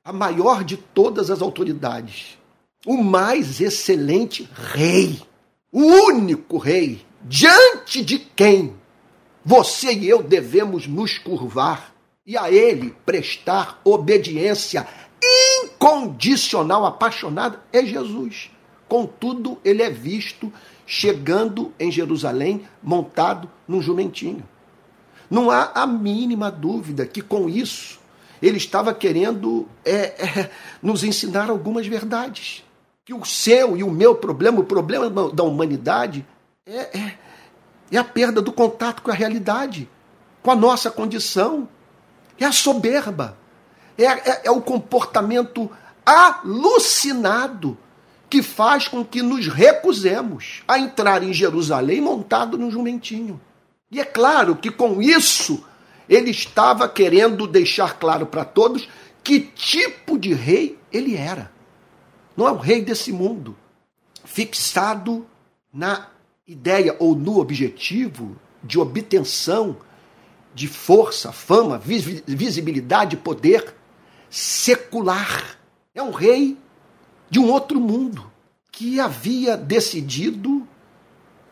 [0.03, 2.39] A maior de todas as autoridades,
[2.87, 5.21] o mais excelente rei,
[5.71, 8.75] o único rei diante de quem
[9.45, 11.95] você e eu devemos nos curvar
[12.27, 14.89] e a ele prestar obediência
[15.63, 18.51] incondicional, apaixonada, é Jesus.
[18.89, 20.51] Contudo, ele é visto
[20.87, 24.49] chegando em Jerusalém montado num jumentinho.
[25.31, 28.00] Não há a mínima dúvida que com isso
[28.43, 30.51] ele estava querendo é, é,
[30.83, 32.65] nos ensinar algumas verdades.
[33.05, 36.27] Que o seu e o meu problema, o problema da humanidade,
[36.67, 37.19] é, é,
[37.93, 39.89] é a perda do contato com a realidade,
[40.43, 41.69] com a nossa condição.
[42.39, 43.37] É a soberba,
[43.99, 45.71] é, é, é o comportamento
[46.07, 47.77] alucinado
[48.31, 53.41] que faz com que nos recusemos a entrar em Jerusalém montado num jumentinho.
[53.91, 55.65] E é claro que com isso
[56.11, 58.89] ele estava querendo deixar claro para todos
[59.23, 61.53] que tipo de rei ele era.
[62.37, 63.57] Não é o rei desse mundo,
[64.25, 65.25] fixado
[65.73, 66.09] na
[66.49, 69.77] ideia ou no objetivo de obtenção
[70.53, 73.73] de força, fama, visibilidade, poder
[74.29, 75.59] secular.
[75.95, 76.59] É um rei
[77.31, 78.29] de um outro mundo
[78.73, 80.67] que havia decidido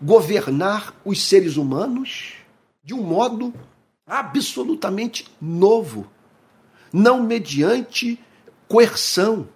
[0.03, 2.35] governar os seres humanos
[2.83, 3.55] de um modo
[4.09, 6.07] absolutamente novo,
[6.93, 8.19] não mediante
[8.67, 9.49] coerção,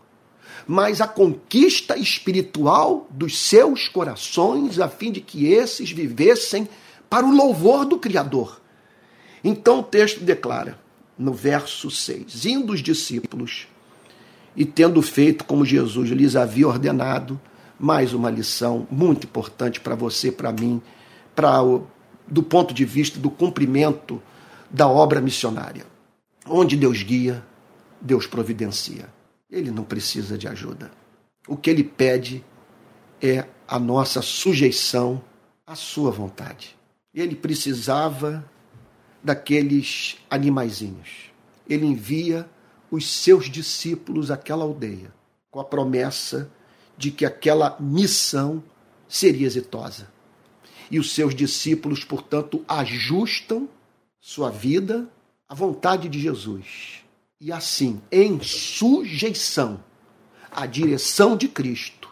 [0.67, 6.69] mas a conquista espiritual dos seus corações, a fim de que esses vivessem
[7.09, 8.61] para o louvor do Criador.
[9.43, 10.79] Então o texto declara,
[11.19, 13.67] no verso 6: Indo os discípulos
[14.55, 17.41] e tendo feito como Jesus lhes havia ordenado,
[17.79, 20.81] mais uma lição muito importante para você, para mim,
[21.35, 21.59] para
[22.29, 24.23] do ponto de vista do cumprimento
[24.73, 25.85] da obra missionária.
[26.47, 27.45] Onde Deus guia,
[28.01, 29.09] Deus providencia.
[29.51, 30.91] Ele não precisa de ajuda.
[31.47, 32.43] O que ele pede
[33.21, 35.23] é a nossa sujeição
[35.67, 36.77] à sua vontade.
[37.15, 38.45] Ele precisava
[39.23, 41.31] daqueles animaizinhos.
[41.69, 42.49] Ele envia
[42.91, 45.13] os seus discípulos àquela aldeia,
[45.51, 46.51] com a promessa
[46.97, 48.63] de que aquela missão
[49.07, 50.11] seria exitosa.
[50.91, 53.69] E os seus discípulos, portanto, ajustam
[54.23, 55.09] sua vida
[55.49, 57.03] à vontade de Jesus.
[57.41, 59.83] E assim, em sujeição
[60.49, 62.09] à direção de Cristo,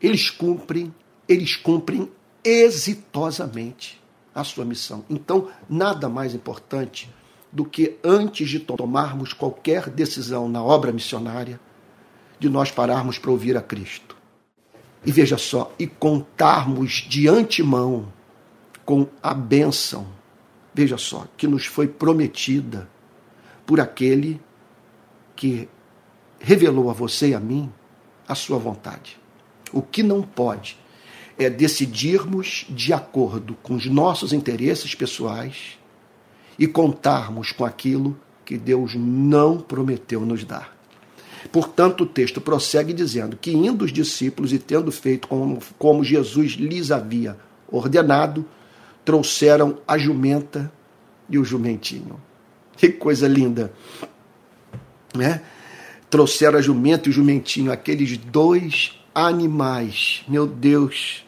[0.00, 0.92] eles cumprem,
[1.28, 2.10] eles cumprem
[2.42, 4.02] exitosamente
[4.34, 5.04] a sua missão.
[5.10, 7.10] Então, nada mais importante
[7.52, 11.60] do que antes de tomarmos qualquer decisão na obra missionária,
[12.38, 14.16] de nós pararmos para ouvir a Cristo.
[15.04, 18.10] E veja só, e contarmos de antemão
[18.86, 20.21] com a bênção,
[20.74, 22.88] veja só, que nos foi prometida
[23.66, 24.40] por aquele
[25.36, 25.68] que
[26.38, 27.70] revelou a você e a mim
[28.26, 29.18] a sua vontade.
[29.72, 30.78] O que não pode
[31.38, 35.78] é decidirmos de acordo com os nossos interesses pessoais
[36.58, 40.76] e contarmos com aquilo que Deus não prometeu nos dar.
[41.50, 46.52] Portanto, o texto prossegue dizendo que, indo os discípulos e tendo feito como, como Jesus
[46.52, 47.36] lhes havia
[47.68, 48.44] ordenado,
[49.04, 50.72] trouxeram a jumenta
[51.28, 52.20] e o jumentinho.
[52.76, 53.72] Que coisa linda!
[55.14, 55.42] Né?
[56.08, 60.24] Trouxeram a jumenta e o jumentinho, aqueles dois animais.
[60.28, 61.24] Meu Deus!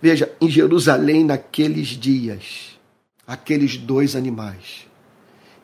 [0.00, 2.78] Veja, em Jerusalém, naqueles dias,
[3.26, 4.86] aqueles dois animais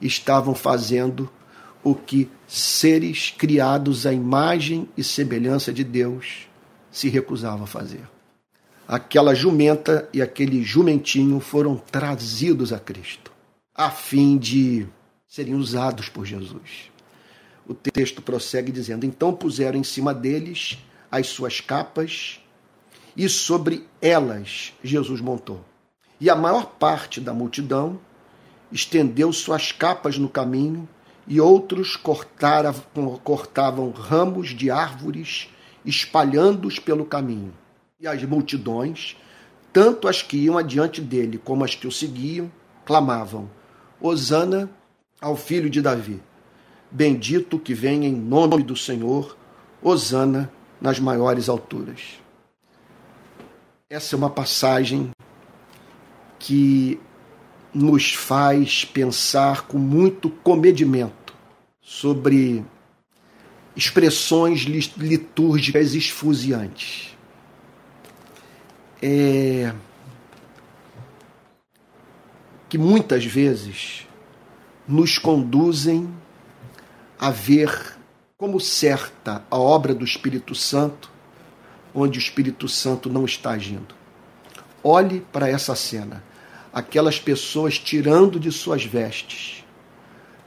[0.00, 1.31] estavam fazendo
[1.83, 6.48] o que seres criados à imagem e semelhança de Deus
[6.90, 8.13] se recusavam a fazer.
[8.87, 13.32] Aquela jumenta e aquele jumentinho foram trazidos a Cristo,
[13.74, 14.87] a fim de
[15.26, 16.90] serem usados por Jesus.
[17.66, 20.78] O texto prossegue dizendo: Então puseram em cima deles
[21.10, 22.40] as suas capas,
[23.16, 25.64] e sobre elas Jesus montou.
[26.20, 27.98] E a maior parte da multidão
[28.70, 30.87] estendeu suas capas no caminho,
[31.26, 32.74] e outros cortara,
[33.22, 35.48] cortavam ramos de árvores,
[35.87, 37.54] espalhando-os pelo caminho.
[38.05, 39.17] E as multidões,
[39.73, 42.52] tanto as que iam adiante dele como as que o seguiam,
[42.85, 43.48] clamavam:
[43.98, 44.69] Hosana
[45.19, 46.21] ao filho de Davi.
[46.90, 49.38] Bendito que vem em nome do Senhor,
[49.83, 52.21] Hosana nas maiores alturas.
[53.88, 55.11] Essa é uma passagem
[56.38, 57.00] que
[57.73, 61.35] nos faz pensar com muito comedimento
[61.81, 62.63] sobre
[63.75, 67.13] expressões litúrgicas esfuziantes.
[69.03, 69.73] É...
[72.69, 74.07] Que muitas vezes
[74.87, 76.09] nos conduzem
[77.19, 77.97] a ver
[78.37, 81.11] como certa a obra do Espírito Santo,
[81.95, 83.95] onde o Espírito Santo não está agindo.
[84.83, 86.23] Olhe para essa cena.
[86.73, 89.65] Aquelas pessoas tirando de suas vestes,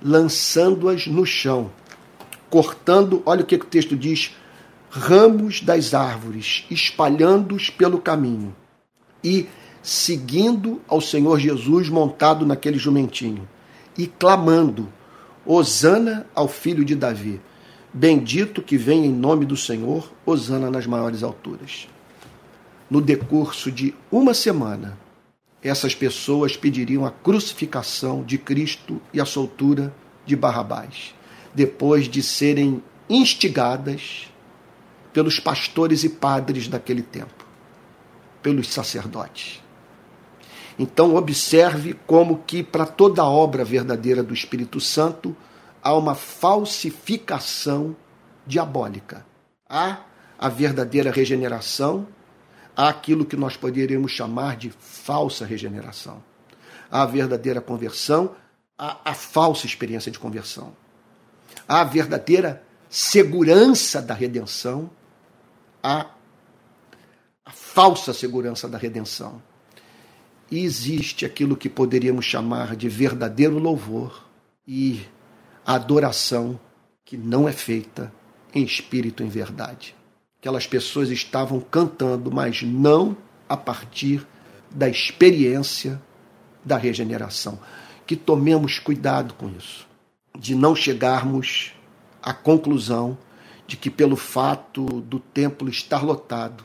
[0.02, 1.72] lançando-as no chão,
[2.50, 4.36] cortando, olha o que o texto diz,
[4.90, 8.56] ramos das árvores, espalhando-os pelo caminho
[9.24, 9.48] e
[9.82, 13.48] seguindo ao Senhor Jesus montado naquele jumentinho
[13.98, 14.92] e clamando:
[15.46, 17.42] Hosana ao filho de Davi.
[17.94, 21.88] Bendito que vem em nome do Senhor, Hosana nas maiores alturas.
[22.90, 24.98] No decurso de uma semana,
[25.64, 29.94] essas pessoas pediriam a crucificação de Cristo e a soltura
[30.26, 31.16] de Barrabás,
[31.56, 34.30] depois de serem instigadas
[35.18, 37.44] pelos pastores e padres daquele tempo,
[38.40, 39.64] pelos sacerdotes.
[40.78, 45.36] Então observe como que para toda obra verdadeira do Espírito Santo
[45.82, 47.96] há uma falsificação
[48.46, 49.26] diabólica.
[49.68, 50.02] Há
[50.38, 52.08] a verdadeira regeneração,
[52.76, 56.24] há aquilo que nós poderíamos chamar de falsa regeneração.
[56.92, 58.36] Há a verdadeira conversão,
[58.78, 60.74] há a falsa experiência de conversão.
[61.68, 64.92] Há a verdadeira segurança da redenção,
[65.84, 66.08] há
[67.46, 69.42] a falsa segurança da redenção.
[70.50, 74.26] E existe aquilo que poderíamos chamar de verdadeiro louvor
[74.68, 75.02] e
[75.66, 76.60] adoração
[77.04, 78.12] que não é feita
[78.54, 79.96] em espírito em verdade.
[80.40, 83.18] Aquelas pessoas estavam cantando, mas não
[83.50, 84.26] a partir
[84.70, 86.02] da experiência
[86.64, 87.60] da regeneração.
[88.06, 89.88] Que tomemos cuidado com isso,
[90.38, 91.74] de não chegarmos
[92.22, 93.18] à conclusão
[93.68, 96.64] de que, pelo fato do templo estar lotado,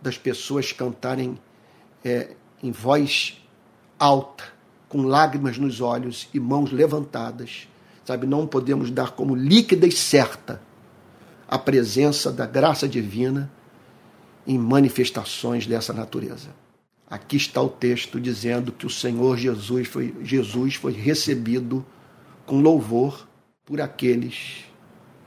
[0.00, 1.38] das pessoas cantarem
[2.04, 3.42] é, em voz
[3.98, 4.44] alta,
[4.88, 7.66] com lágrimas nos olhos e mãos levantadas,
[8.04, 8.26] sabe?
[8.26, 10.62] Não podemos dar como líquida e certa
[11.48, 13.50] a presença da graça divina
[14.46, 16.50] em manifestações dessa natureza.
[17.08, 21.84] Aqui está o texto dizendo que o Senhor Jesus foi, Jesus foi recebido
[22.44, 23.26] com louvor
[23.64, 24.64] por aqueles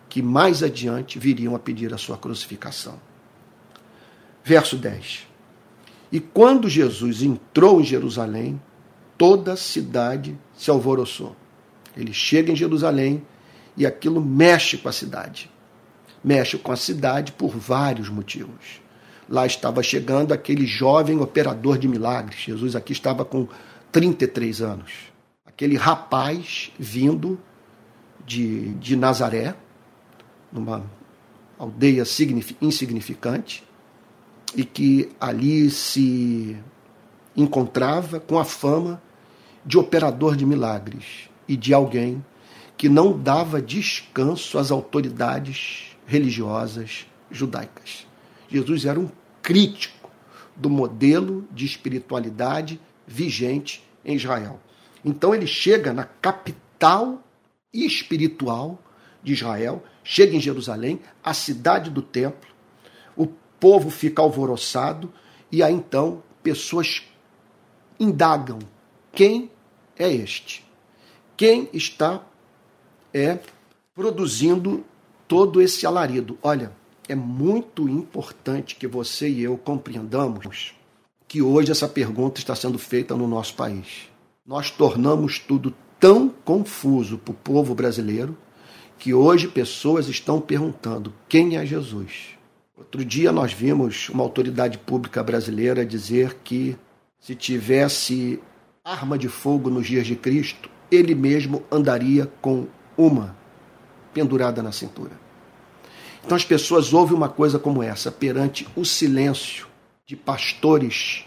[0.09, 2.99] que mais adiante viriam a pedir a sua crucificação.
[4.43, 5.27] Verso 10.
[6.11, 8.59] E quando Jesus entrou em Jerusalém,
[9.17, 11.35] toda a cidade se alvoroçou.
[11.95, 13.23] Ele chega em Jerusalém
[13.77, 15.49] e aquilo mexe com a cidade.
[16.23, 18.81] Mexe com a cidade por vários motivos.
[19.29, 22.39] Lá estava chegando aquele jovem operador de milagres.
[22.39, 23.47] Jesus aqui estava com
[23.91, 24.91] 33 anos.
[25.45, 27.39] Aquele rapaz vindo
[28.25, 29.55] de, de Nazaré,
[30.51, 30.83] numa
[31.57, 32.03] aldeia
[32.61, 33.63] insignificante,
[34.55, 36.57] e que ali se
[37.35, 39.01] encontrava com a fama
[39.65, 42.23] de operador de milagres e de alguém
[42.77, 48.07] que não dava descanso às autoridades religiosas judaicas.
[48.49, 49.09] Jesus era um
[49.41, 50.09] crítico
[50.55, 54.59] do modelo de espiritualidade vigente em Israel.
[55.03, 57.21] Então ele chega na capital
[57.73, 58.81] espiritual
[59.23, 62.49] de Israel, chega em Jerusalém, a cidade do templo,
[63.59, 65.11] povo fica alvoroçado
[65.51, 67.03] e aí então pessoas
[67.99, 68.59] indagam
[69.11, 69.51] quem
[69.97, 70.65] é este?
[71.35, 72.23] Quem está
[73.13, 73.39] é
[73.93, 74.85] produzindo
[75.27, 76.37] todo esse alarido?
[76.41, 76.71] Olha,
[77.07, 80.73] é muito importante que você e eu compreendamos
[81.27, 84.07] que hoje essa pergunta está sendo feita no nosso país.
[84.45, 88.37] Nós tornamos tudo tão confuso para o povo brasileiro
[88.99, 92.37] que hoje pessoas estão perguntando quem é Jesus.
[92.77, 96.77] Outro dia nós vimos uma autoridade pública brasileira dizer que
[97.17, 98.41] se tivesse
[98.83, 103.35] arma de fogo nos dias de Cristo, ele mesmo andaria com uma
[104.13, 105.11] pendurada na cintura.
[106.25, 109.67] Então as pessoas ouvem uma coisa como essa perante o silêncio
[110.05, 111.25] de pastores,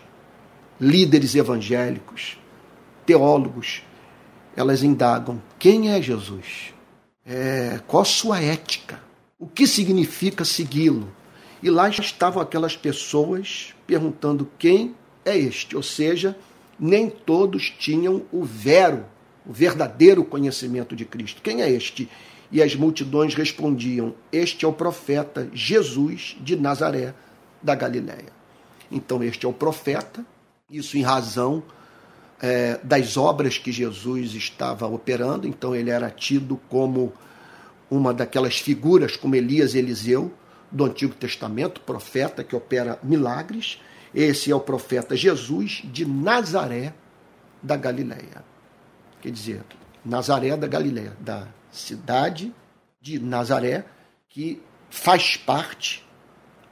[0.78, 2.38] líderes evangélicos,
[3.06, 3.82] teólogos.
[4.54, 6.74] Elas indagam: quem é Jesus?
[7.24, 9.00] É, qual sua ética?
[9.38, 11.10] O que significa segui-lo?
[11.62, 14.94] E lá estavam aquelas pessoas perguntando quem
[15.24, 16.36] é este, ou seja,
[16.78, 19.04] nem todos tinham o vero,
[19.46, 21.40] o verdadeiro conhecimento de Cristo.
[21.42, 22.08] Quem é este?
[22.50, 27.14] E as multidões respondiam: Este é o profeta Jesus de Nazaré
[27.62, 28.32] da Galiléia.
[28.90, 30.26] Então, este é o profeta,
[30.68, 31.62] isso em razão
[32.42, 37.12] é, das obras que Jesus estava operando, então ele era tido como
[37.88, 40.32] uma daquelas figuras, como Elias e Eliseu,
[40.70, 43.80] do Antigo Testamento, profeta que opera milagres.
[44.12, 46.94] Esse é o profeta Jesus de Nazaré
[47.62, 48.42] da Galileia.
[49.20, 49.62] Quer dizer,
[50.04, 52.52] Nazaré da Galileia, da cidade
[53.00, 53.84] de Nazaré,
[54.28, 56.04] que faz parte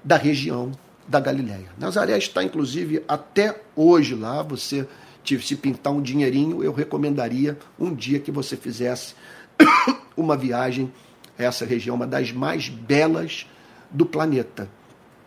[0.02, 0.72] da região
[1.06, 1.68] da Galileia.
[1.78, 4.42] Nazaré está, inclusive, até hoje lá.
[4.42, 4.88] Você
[5.24, 9.14] se pintar um dinheirinho, eu recomendaria um dia que você fizesse
[10.16, 10.92] uma viagem
[11.38, 13.46] a essa região, uma das mais belas
[13.90, 14.68] do planeta.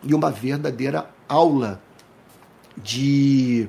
[0.02, 1.80] E uma verdadeira aula
[2.76, 3.68] de,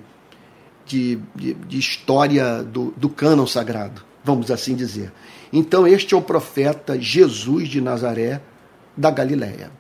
[0.86, 5.11] de, de, de história do, do cânon sagrado, vamos assim dizer.
[5.53, 8.41] Então, este é o profeta Jesus de Nazaré
[8.97, 9.71] da Galiléia.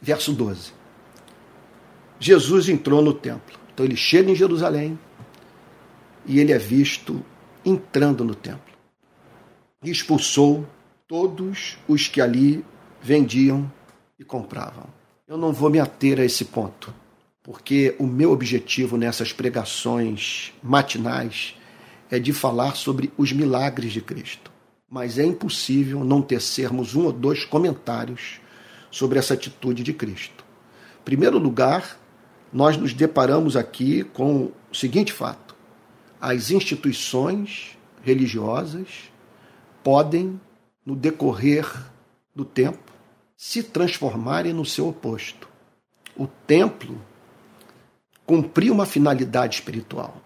[0.00, 0.72] Verso 12.
[2.20, 3.58] Jesus entrou no templo.
[3.72, 4.98] Então, ele chega em Jerusalém,
[6.26, 7.24] e ele é visto
[7.64, 8.74] entrando no templo.
[9.82, 10.66] E expulsou
[11.06, 12.64] todos os que ali
[13.02, 13.70] vendiam
[14.18, 14.86] e compravam.
[15.26, 16.94] Eu não vou me ater a esse ponto,
[17.42, 21.54] porque o meu objetivo nessas pregações matinais
[22.10, 24.50] é de falar sobre os milagres de Cristo.
[24.88, 28.40] Mas é impossível não tecermos um ou dois comentários
[28.90, 30.44] sobre essa atitude de Cristo.
[31.00, 31.98] Em primeiro lugar,
[32.52, 35.43] nós nos deparamos aqui com o seguinte fato:
[36.24, 39.12] as instituições religiosas
[39.82, 40.40] podem,
[40.82, 41.70] no decorrer
[42.34, 42.90] do tempo,
[43.36, 45.46] se transformarem no seu oposto.
[46.16, 46.98] O templo
[48.24, 50.16] cumpria uma finalidade espiritual.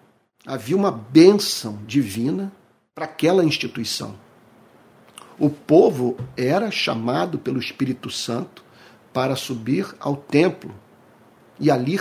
[0.47, 2.49] Havia uma bênção divina
[2.95, 4.15] para aquela instituição.
[5.37, 8.63] O povo era chamado pelo Espírito Santo
[9.11, 10.73] para subir ao templo
[11.59, 11.99] e ali,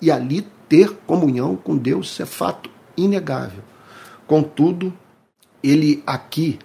[0.00, 2.12] e ali ter comunhão com Deus.
[2.12, 2.70] Isso é fato
[3.04, 3.62] inegável.
[4.26, 4.92] Contudo,
[5.62, 6.58] ele aqui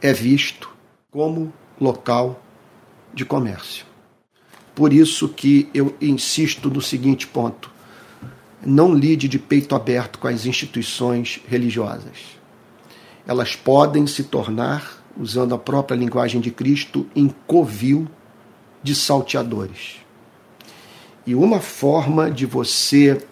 [0.00, 0.70] é visto
[1.10, 2.42] como local
[3.12, 3.86] de comércio.
[4.74, 7.70] Por isso que eu insisto no seguinte ponto:
[8.64, 12.38] não lide de peito aberto com as instituições religiosas.
[13.26, 18.08] Elas podem se tornar, usando a própria linguagem de Cristo, em covil
[18.82, 19.96] de salteadores.
[21.26, 23.24] E uma forma de você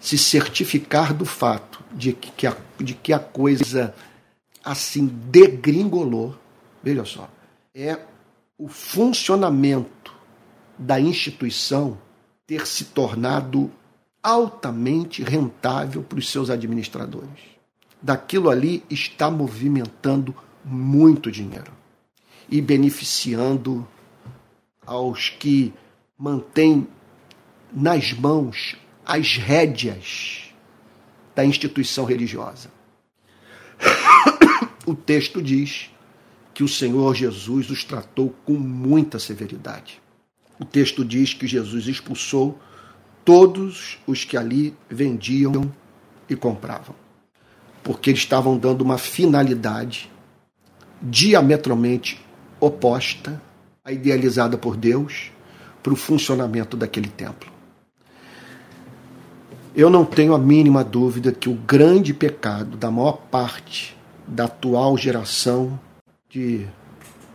[0.00, 3.94] se certificar do fato de que a, de que a coisa
[4.64, 6.36] assim degringolou,
[6.82, 7.28] veja só,
[7.74, 7.98] é
[8.58, 10.12] o funcionamento
[10.76, 11.98] da instituição
[12.46, 13.70] ter se tornado
[14.22, 17.58] altamente rentável para os seus administradores.
[18.00, 20.34] Daquilo ali está movimentando
[20.64, 21.72] muito dinheiro
[22.48, 23.86] e beneficiando
[24.84, 25.72] aos que
[26.16, 26.86] mantêm
[27.72, 30.47] nas mãos as rédeas
[31.38, 32.68] da instituição religiosa.
[34.84, 35.90] O texto diz
[36.54, 40.00] que o Senhor Jesus os tratou com muita severidade.
[40.58, 42.58] O texto diz que Jesus expulsou
[43.22, 45.70] todos os que ali vendiam
[46.28, 46.96] e compravam,
[47.84, 50.10] porque eles estavam dando uma finalidade
[51.02, 52.18] diametralmente
[52.58, 53.40] oposta
[53.84, 55.30] à idealizada por Deus
[55.82, 57.57] para o funcionamento daquele templo.
[59.78, 64.98] Eu não tenho a mínima dúvida que o grande pecado da maior parte da atual
[64.98, 65.78] geração
[66.28, 66.66] de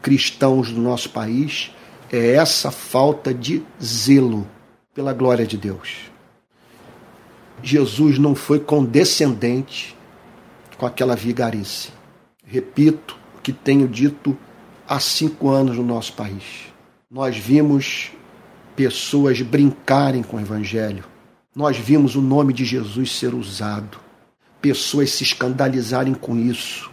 [0.01, 1.71] cristãos do nosso país
[2.11, 4.45] é essa falta de zelo
[4.93, 6.11] pela glória de Deus.
[7.61, 9.95] Jesus não foi condescendente
[10.77, 11.91] com aquela vigarice.
[12.45, 14.37] Repito o que tenho dito
[14.85, 16.73] há cinco anos no nosso país.
[17.09, 18.11] Nós vimos
[18.75, 21.05] pessoas brincarem com o Evangelho,
[21.55, 23.99] nós vimos o nome de Jesus ser usado,
[24.61, 26.91] pessoas se escandalizarem com isso.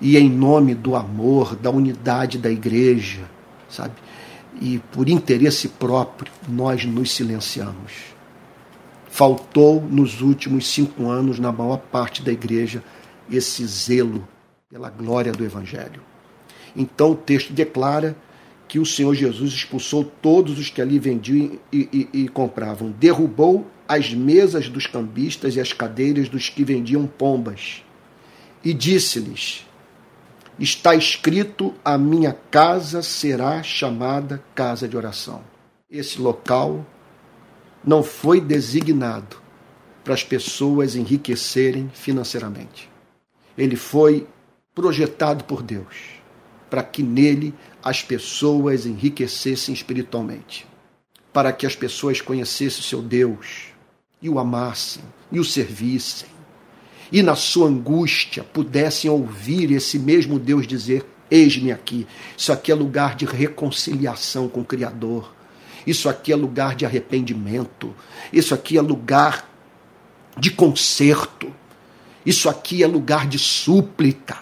[0.00, 3.22] E em nome do amor, da unidade da igreja,
[3.68, 3.94] sabe?
[4.60, 7.92] E por interesse próprio, nós nos silenciamos.
[9.08, 12.82] Faltou nos últimos cinco anos, na maior parte da igreja,
[13.30, 14.26] esse zelo
[14.70, 16.02] pela glória do Evangelho.
[16.74, 18.16] Então o texto declara
[18.72, 22.90] que o Senhor Jesus expulsou todos os que ali vendiam e, e, e compravam.
[22.90, 27.84] Derrubou as mesas dos cambistas e as cadeiras dos que vendiam pombas.
[28.64, 29.66] E disse-lhes:
[30.58, 35.42] Está escrito: A minha casa será chamada casa de oração.
[35.90, 36.82] Esse local
[37.84, 39.36] não foi designado
[40.02, 42.88] para as pessoas enriquecerem financeiramente.
[43.54, 44.26] Ele foi
[44.74, 46.22] projetado por Deus
[46.72, 47.52] para que nele
[47.82, 50.66] as pessoas enriquecessem espiritualmente,
[51.32, 53.72] para que as pessoas conhecessem o seu Deus
[54.20, 55.02] e o amassem
[55.32, 56.28] e o servissem,
[57.10, 62.06] e na sua angústia pudessem ouvir esse mesmo Deus dizer: Eis-me aqui.
[62.36, 65.34] Isso aqui é lugar de reconciliação com o Criador.
[65.86, 67.94] Isso aqui é lugar de arrependimento.
[68.32, 69.46] Isso aqui é lugar
[70.38, 71.52] de conserto.
[72.24, 74.38] Isso aqui é lugar de súplica.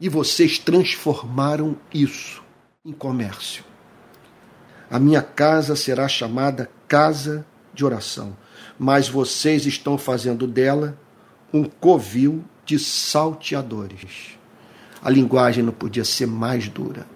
[0.00, 2.45] E vocês transformaram isso
[2.86, 3.64] em comércio.
[4.88, 8.36] A minha casa será chamada casa de oração,
[8.78, 10.96] mas vocês estão fazendo dela
[11.52, 14.38] um covil de salteadores.
[15.02, 17.06] A linguagem não podia ser mais dura.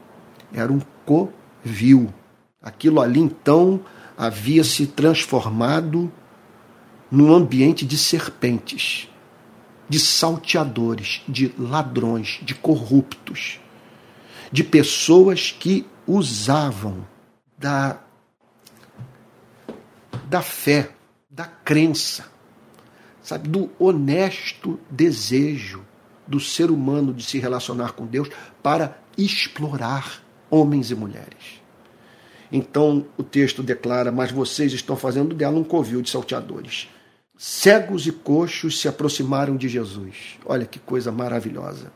[0.52, 2.12] Era um covil.
[2.60, 3.80] Aquilo ali então
[4.18, 6.12] havia se transformado
[7.10, 9.08] num ambiente de serpentes,
[9.88, 13.60] de salteadores, de ladrões, de corruptos,
[14.50, 17.06] de pessoas que usavam
[17.56, 18.00] da,
[20.28, 20.90] da fé,
[21.30, 22.26] da crença,
[23.22, 25.84] sabe, do honesto desejo
[26.26, 28.28] do ser humano de se relacionar com Deus
[28.62, 31.60] para explorar homens e mulheres.
[32.52, 36.88] Então o texto declara: Mas vocês estão fazendo dela um covil de salteadores.
[37.36, 40.38] Cegos e coxos se aproximaram de Jesus.
[40.44, 41.90] Olha que coisa maravilhosa.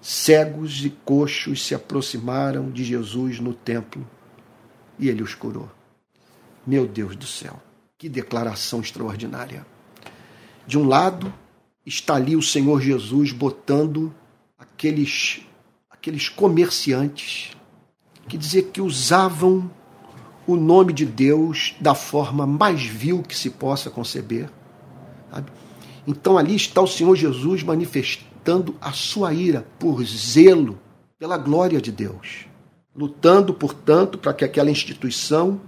[0.00, 4.06] Cegos e coxos se aproximaram de Jesus no templo
[4.98, 5.70] e ele os curou.
[6.66, 7.60] Meu Deus do céu,
[7.96, 9.66] que declaração extraordinária.
[10.66, 11.32] De um lado,
[11.84, 14.14] está ali o Senhor Jesus botando
[14.58, 15.40] aqueles,
[15.90, 17.56] aqueles comerciantes
[18.28, 19.70] que dizer que usavam
[20.46, 24.50] o nome de Deus da forma mais vil que se possa conceber.
[25.30, 25.50] Sabe?
[26.06, 28.27] Então ali está o Senhor Jesus manifestando
[28.80, 30.78] a sua ira por zelo
[31.18, 32.46] pela glória de Deus,
[32.94, 35.60] lutando, portanto, para que aquela instituição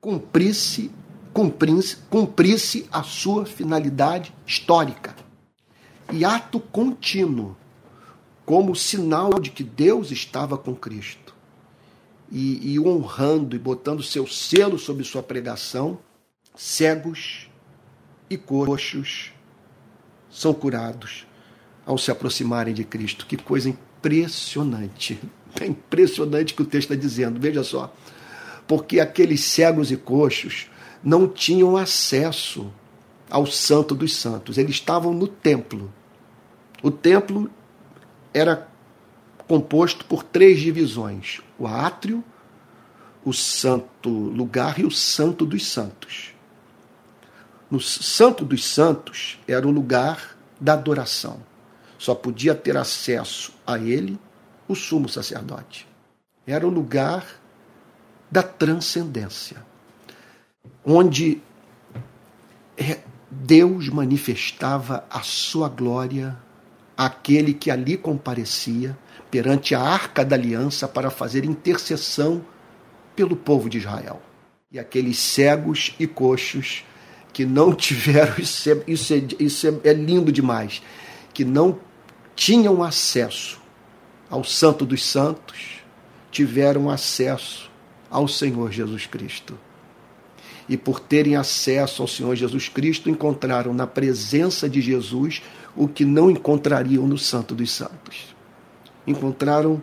[0.00, 0.90] cumprisse,
[1.32, 5.16] cumprisse, cumprisse a sua finalidade histórica.
[6.12, 7.56] E ato contínuo,
[8.44, 11.34] como sinal de que Deus estava com Cristo
[12.30, 15.98] e, e honrando e botando seu selo sobre sua pregação,
[16.54, 17.50] cegos
[18.30, 19.32] e coxos
[20.30, 21.27] são curados
[21.88, 23.24] ao se aproximarem de Cristo.
[23.24, 25.18] Que coisa impressionante.
[25.58, 27.90] É impressionante que o texto está dizendo, veja só.
[28.66, 30.66] Porque aqueles cegos e coxos
[31.02, 32.70] não tinham acesso
[33.30, 35.90] ao Santo dos Santos, eles estavam no templo.
[36.82, 37.50] O templo
[38.34, 38.68] era
[39.46, 42.22] composto por três divisões: o átrio,
[43.24, 46.34] o santo lugar e o santo dos santos.
[47.70, 51.40] No santo dos santos era o lugar da adoração.
[51.98, 54.18] Só podia ter acesso a ele
[54.68, 55.86] o sumo sacerdote.
[56.46, 57.26] Era o lugar
[58.30, 59.56] da transcendência,
[60.84, 61.42] onde
[62.76, 62.98] é,
[63.30, 66.36] Deus manifestava a sua glória
[66.96, 68.96] àquele que ali comparecia
[69.30, 72.44] perante a arca da aliança para fazer intercessão
[73.14, 74.22] pelo povo de Israel.
[74.70, 76.84] E aqueles cegos e coxos
[77.32, 80.82] que não tiveram, isso é, isso é, isso é, é lindo demais,
[81.32, 81.78] que não
[82.38, 83.58] tinham acesso
[84.30, 85.80] ao Santo dos Santos,
[86.30, 87.68] tiveram acesso
[88.08, 89.58] ao Senhor Jesus Cristo.
[90.68, 95.42] E por terem acesso ao Senhor Jesus Cristo, encontraram na presença de Jesus
[95.74, 98.38] o que não encontrariam no Santo dos Santos
[99.10, 99.80] encontraram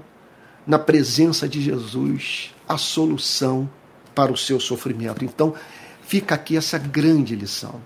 [0.66, 3.70] na presença de Jesus a solução
[4.14, 5.26] para o seu sofrimento.
[5.26, 5.54] Então,
[6.02, 7.82] fica aqui essa grande lição,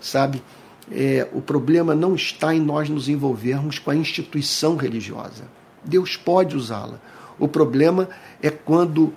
[0.00, 0.42] sabe?
[0.90, 5.44] É, o problema não está em nós nos envolvermos com a instituição religiosa.
[5.84, 7.00] Deus pode usá-la.
[7.38, 8.08] O problema
[8.42, 9.12] é quando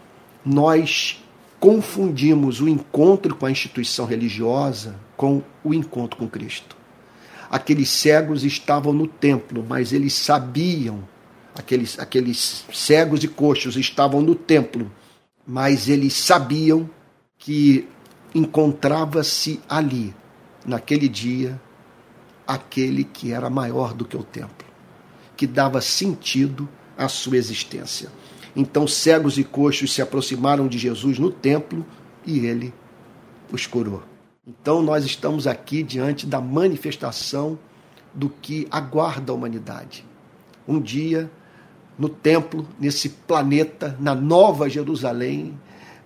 [0.46, 1.22] nós
[1.60, 6.76] confundimos o encontro com a instituição religiosa com o encontro com Cristo.
[7.50, 11.04] Aqueles cegos estavam no templo, mas eles sabiam
[11.56, 14.92] aqueles, aqueles cegos e coxos estavam no templo,
[15.46, 16.90] mas eles sabiam
[17.38, 17.88] que
[18.34, 20.14] encontrava-se ali,
[20.66, 21.60] naquele dia,
[22.48, 24.68] aquele que era maior do que o templo,
[25.36, 28.10] que dava sentido à sua existência.
[28.56, 31.86] Então, cegos e coxos se aproximaram de Jesus no templo
[32.26, 32.74] e ele
[33.52, 34.04] os curou.
[34.46, 37.58] Então, nós estamos aqui diante da manifestação
[38.14, 40.06] do que aguarda a humanidade.
[40.68, 41.32] Um dia
[41.98, 45.58] no templo, nesse planeta, na nova Jerusalém,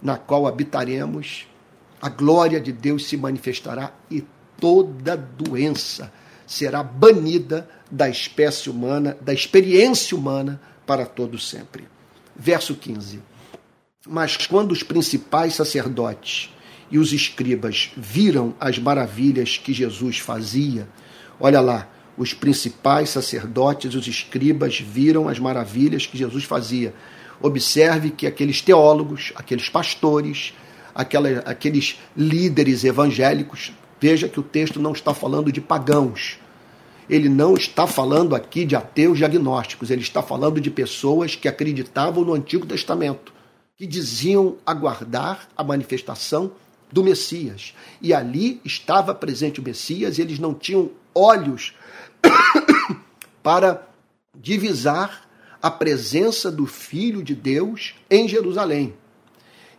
[0.02, 1.48] na qual habitaremos,
[2.02, 4.24] a glória de Deus se manifestará e
[4.60, 6.12] toda doença
[6.46, 11.88] será banida da espécie humana, da experiência humana para todo sempre.
[12.36, 13.20] Verso 15.
[14.08, 16.50] Mas quando os principais sacerdotes
[16.90, 20.88] e os escribas viram as maravilhas que Jesus fazia,
[21.40, 26.94] olha lá, os principais sacerdotes e os escribas viram as maravilhas que Jesus fazia.
[27.40, 30.54] Observe que aqueles teólogos, aqueles pastores,
[30.96, 36.40] aquela, aqueles líderes evangélicos, veja que o texto não está falando de pagãos.
[37.10, 42.24] Ele não está falando aqui de ateus diagnósticos, ele está falando de pessoas que acreditavam
[42.24, 43.34] no Antigo Testamento,
[43.78, 46.52] que diziam aguardar a manifestação
[46.92, 47.74] do Messias.
[48.02, 51.74] E ali estava presente o Messias, e eles não tinham olhos
[53.42, 53.88] para
[54.36, 55.28] divisar
[55.62, 58.94] a presença do Filho de Deus em Jerusalém.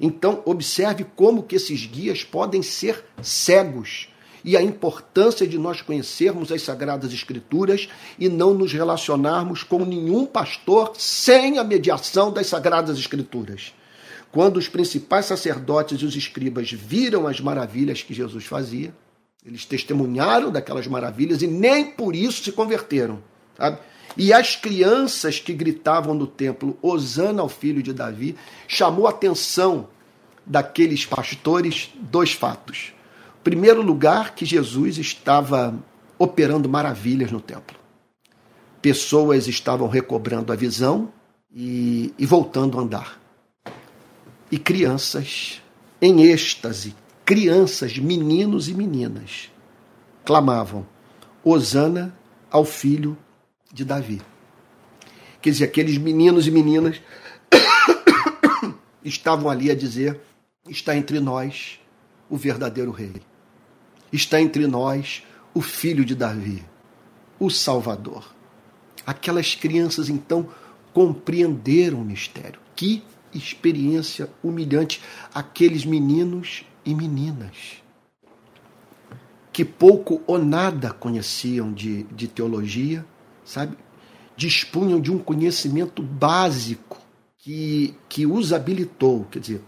[0.01, 4.09] Então, observe como que esses guias podem ser cegos
[4.45, 7.89] e a importância de nós conhecermos as sagradas escrituras
[8.19, 13.75] e não nos relacionarmos com nenhum pastor sem a mediação das sagradas escrituras.
[14.31, 18.95] Quando os principais sacerdotes e os escribas viram as maravilhas que Jesus fazia,
[19.45, 23.23] eles testemunharam daquelas maravilhas e nem por isso se converteram.
[23.57, 23.79] Sabe?
[24.19, 29.87] E as crianças que gritavam no templo, Osana ao filho de Davi, chamou a atenção
[30.45, 32.93] daqueles pastores dois fatos.
[33.45, 35.73] Primeiro lugar, que Jesus estava
[36.19, 37.79] operando maravilhas no templo.
[38.83, 41.13] Pessoas estavam recobrando a visão
[41.55, 43.21] e, e voltando a andar.
[44.51, 45.63] E crianças
[46.03, 46.93] em êxtase,
[47.25, 49.49] crianças, meninos e meninas,
[50.25, 50.85] clamavam:
[51.45, 52.13] Osana
[52.51, 53.17] ao filho
[53.79, 54.21] de Davi.
[55.41, 57.01] Quer dizer, aqueles meninos e meninas
[59.05, 60.21] estavam ali a dizer:
[60.69, 61.79] está entre nós
[62.29, 63.23] o verdadeiro rei.
[64.13, 65.23] Está entre nós
[65.55, 66.65] o filho de Davi,
[67.39, 68.35] o Salvador.
[69.07, 70.49] Aquelas crianças então
[70.93, 72.61] compreenderam o mistério.
[72.75, 75.01] Que experiência humilhante!
[75.33, 77.81] Aqueles meninos e meninas
[79.59, 83.05] que pouco ou nada conheciam de, de teologia,
[83.49, 83.77] sabe?
[84.37, 87.01] Dispunham de um conhecimento básico
[87.39, 89.63] que, que os habilitou, quer dizer,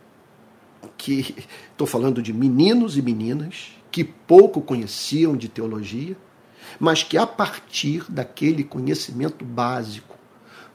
[0.97, 1.35] que
[1.72, 6.16] estou falando de meninos e meninas que pouco conheciam de teologia,
[6.78, 10.16] mas que a partir daquele conhecimento básico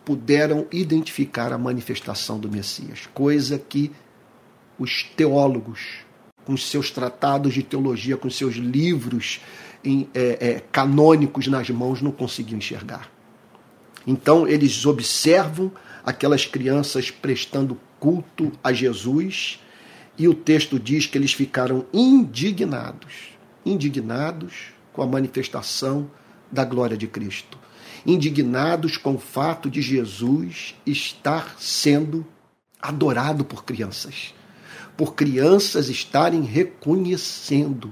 [0.03, 3.91] puderam identificar a manifestação do Messias, coisa que
[4.77, 6.05] os teólogos,
[6.43, 9.39] com seus tratados de teologia, com seus livros
[10.13, 13.09] é, é, canônicos nas mãos, não conseguiam enxergar.
[14.05, 15.71] Então, eles observam
[16.03, 19.59] aquelas crianças prestando culto a Jesus
[20.17, 26.09] e o texto diz que eles ficaram indignados, indignados com a manifestação
[26.51, 27.57] da glória de Cristo,
[28.05, 32.25] indignados com o fato de Jesus estar sendo
[32.81, 34.33] adorado por crianças,
[34.95, 37.91] por crianças estarem reconhecendo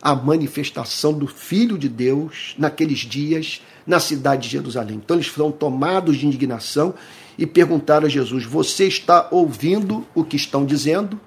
[0.00, 4.96] a manifestação do Filho de Deus naqueles dias na cidade de Jerusalém.
[4.96, 6.94] Então eles foram tomados de indignação
[7.36, 11.20] e perguntaram a Jesus: Você está ouvindo o que estão dizendo?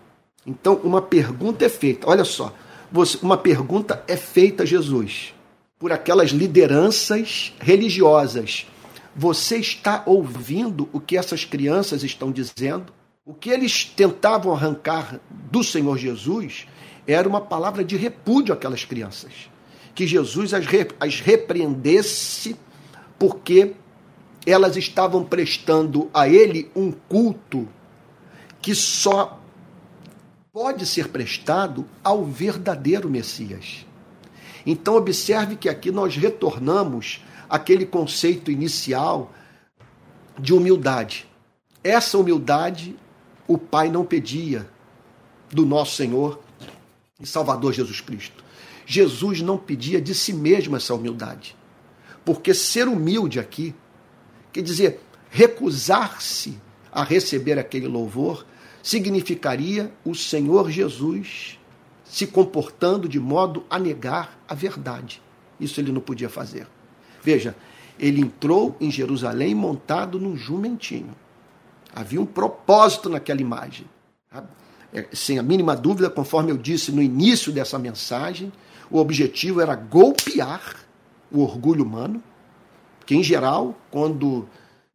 [0.45, 2.09] Então, uma pergunta é feita.
[2.09, 2.53] Olha só,
[3.21, 5.33] uma pergunta é feita a Jesus
[5.79, 8.65] por aquelas lideranças religiosas.
[9.15, 12.93] Você está ouvindo o que essas crianças estão dizendo?
[13.25, 16.67] O que eles tentavam arrancar do Senhor Jesus
[17.07, 19.49] era uma palavra de repúdio àquelas crianças.
[19.93, 22.55] Que Jesus as, re, as repreendesse
[23.19, 23.73] porque
[24.45, 27.67] elas estavam prestando a ele um culto
[28.61, 29.39] que só
[30.51, 33.85] pode ser prestado ao verdadeiro Messias.
[34.65, 39.31] Então, observe que aqui nós retornamos àquele conceito inicial
[40.39, 41.27] de humildade.
[41.83, 42.95] Essa humildade
[43.47, 44.69] o Pai não pedia
[45.51, 46.39] do nosso Senhor
[47.23, 48.43] e Salvador Jesus Cristo.
[48.85, 51.55] Jesus não pedia de si mesmo essa humildade.
[52.25, 53.73] Porque ser humilde aqui
[54.51, 54.99] quer dizer
[55.29, 56.59] recusar-se
[56.91, 58.45] a receber aquele louvor
[58.83, 61.57] significaria o Senhor Jesus
[62.03, 65.21] se comportando de modo a negar a verdade.
[65.59, 66.67] Isso ele não podia fazer.
[67.23, 67.55] Veja,
[67.97, 71.15] ele entrou em Jerusalém montado num jumentinho.
[71.95, 73.87] Havia um propósito naquela imagem.
[74.93, 78.53] É, sem a mínima dúvida, conforme eu disse no início dessa mensagem,
[78.91, 80.75] o objetivo era golpear
[81.31, 82.21] o orgulho humano,
[83.03, 84.47] que em geral, quando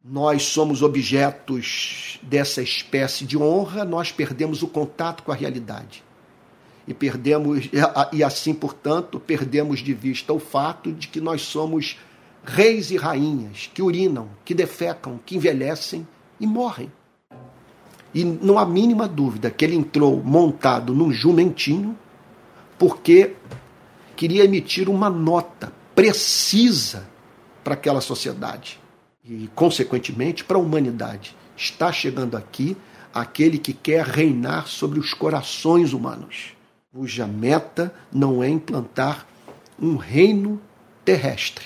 [0.03, 6.01] nós somos objetos dessa espécie de honra, nós perdemos o contato com a realidade.
[6.87, 7.69] E perdemos
[8.13, 11.99] e assim, portanto, perdemos de vista o fato de que nós somos
[12.43, 16.07] reis e rainhas que urinam, que defecam, que envelhecem
[16.39, 16.89] e morrem.
[18.13, 21.97] E não há mínima dúvida que ele entrou montado num jumentinho,
[22.77, 23.35] porque
[24.15, 27.09] queria emitir uma nota precisa
[27.61, 28.79] para aquela sociedade
[29.21, 31.35] e, consequentemente, para a humanidade.
[31.57, 32.77] Está chegando aqui
[33.13, 36.53] aquele que quer reinar sobre os corações humanos,
[36.93, 39.27] cuja meta não é implantar
[39.77, 40.61] um reino
[41.03, 41.65] terrestre,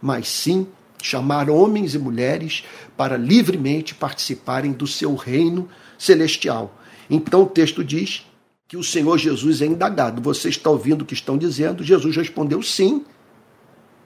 [0.00, 0.66] mas sim
[1.02, 2.64] chamar homens e mulheres
[2.96, 6.78] para livremente participarem do seu reino celestial.
[7.10, 8.26] Então o texto diz
[8.66, 10.22] que o Senhor Jesus é indagado.
[10.22, 11.84] Você está ouvindo o que estão dizendo?
[11.84, 13.04] Jesus respondeu sim.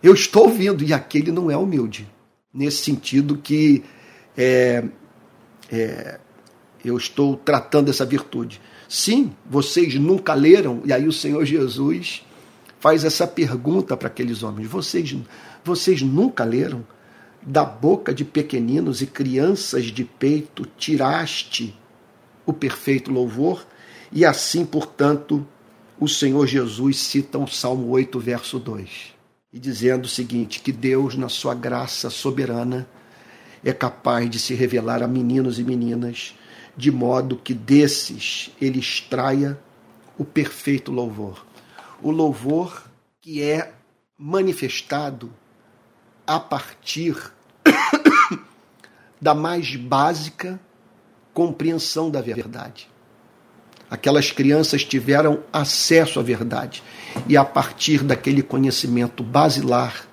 [0.03, 0.83] Eu estou ouvindo.
[0.83, 2.09] E aquele não é humilde.
[2.53, 3.85] Nesse sentido que
[4.37, 4.85] é,
[5.71, 6.19] é,
[6.85, 8.61] eu estou tratando essa virtude.
[8.89, 12.25] Sim, vocês nunca leram, e aí o Senhor Jesus
[12.79, 15.17] faz essa pergunta para aqueles homens: vocês,
[15.67, 16.87] vocês nunca leram?
[17.43, 21.77] Da boca de pequeninos e crianças de peito tiraste
[22.45, 23.67] o perfeito louvor?
[24.13, 25.47] E assim, portanto,
[25.99, 29.15] o Senhor Jesus cita o Salmo 8, verso 2,
[29.53, 32.89] e dizendo o seguinte: que Deus, na sua graça soberana,
[33.65, 36.35] é capaz de se revelar a meninos e meninas
[36.77, 39.59] de modo que desses ele extraia
[40.17, 41.45] o perfeito louvor.
[42.03, 42.85] O louvor
[43.21, 43.73] que é
[44.19, 45.33] manifestado
[46.27, 47.17] a partir
[49.21, 50.61] da mais básica
[51.33, 52.89] compreensão da verdade.
[53.91, 56.83] Aquelas crianças tiveram acesso à verdade
[57.29, 60.07] e, a partir daquele conhecimento basilar,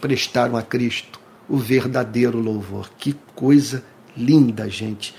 [0.00, 2.90] prestaram a Cristo o verdadeiro louvor.
[2.98, 3.84] Que coisa
[4.16, 5.14] linda, gente!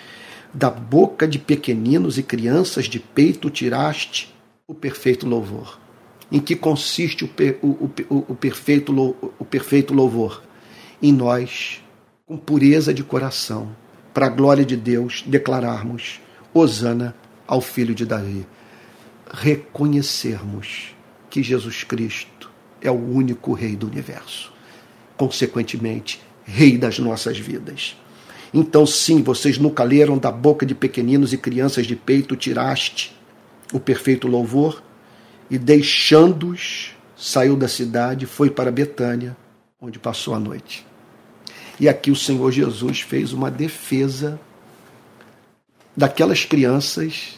[0.54, 4.34] da boca de pequeninos e crianças de peito tiraste
[4.68, 5.80] o perfeito louvor.
[6.32, 7.30] Em que consiste o,
[7.62, 8.94] o, o, o, perfeito,
[9.38, 10.42] o perfeito louvor?
[11.02, 11.84] Em nós,
[12.26, 13.76] com pureza de coração,
[14.14, 16.22] para a glória de Deus, declararmos
[16.54, 17.16] Hosana
[17.46, 18.46] ao Filho de Davi.
[19.30, 20.96] Reconhecermos
[21.30, 22.50] que Jesus Cristo
[22.82, 24.54] é o único Rei do universo.
[25.18, 27.98] Consequentemente, Rei das nossas vidas.
[28.54, 33.16] Então, sim, vocês nunca leram da boca de pequeninos e crianças de peito tiraste
[33.72, 34.84] o perfeito louvor
[35.52, 39.36] e deixando-os saiu da cidade, foi para Betânia,
[39.82, 40.88] onde passou a noite.
[41.78, 44.40] E aqui o Senhor Jesus fez uma defesa
[45.96, 47.38] daquelas crianças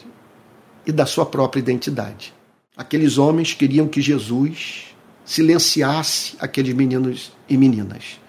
[0.86, 2.32] e da sua própria identidade.
[2.76, 4.94] Aqueles homens queriam que Jesus
[5.24, 8.20] silenciasse aqueles meninos e meninas.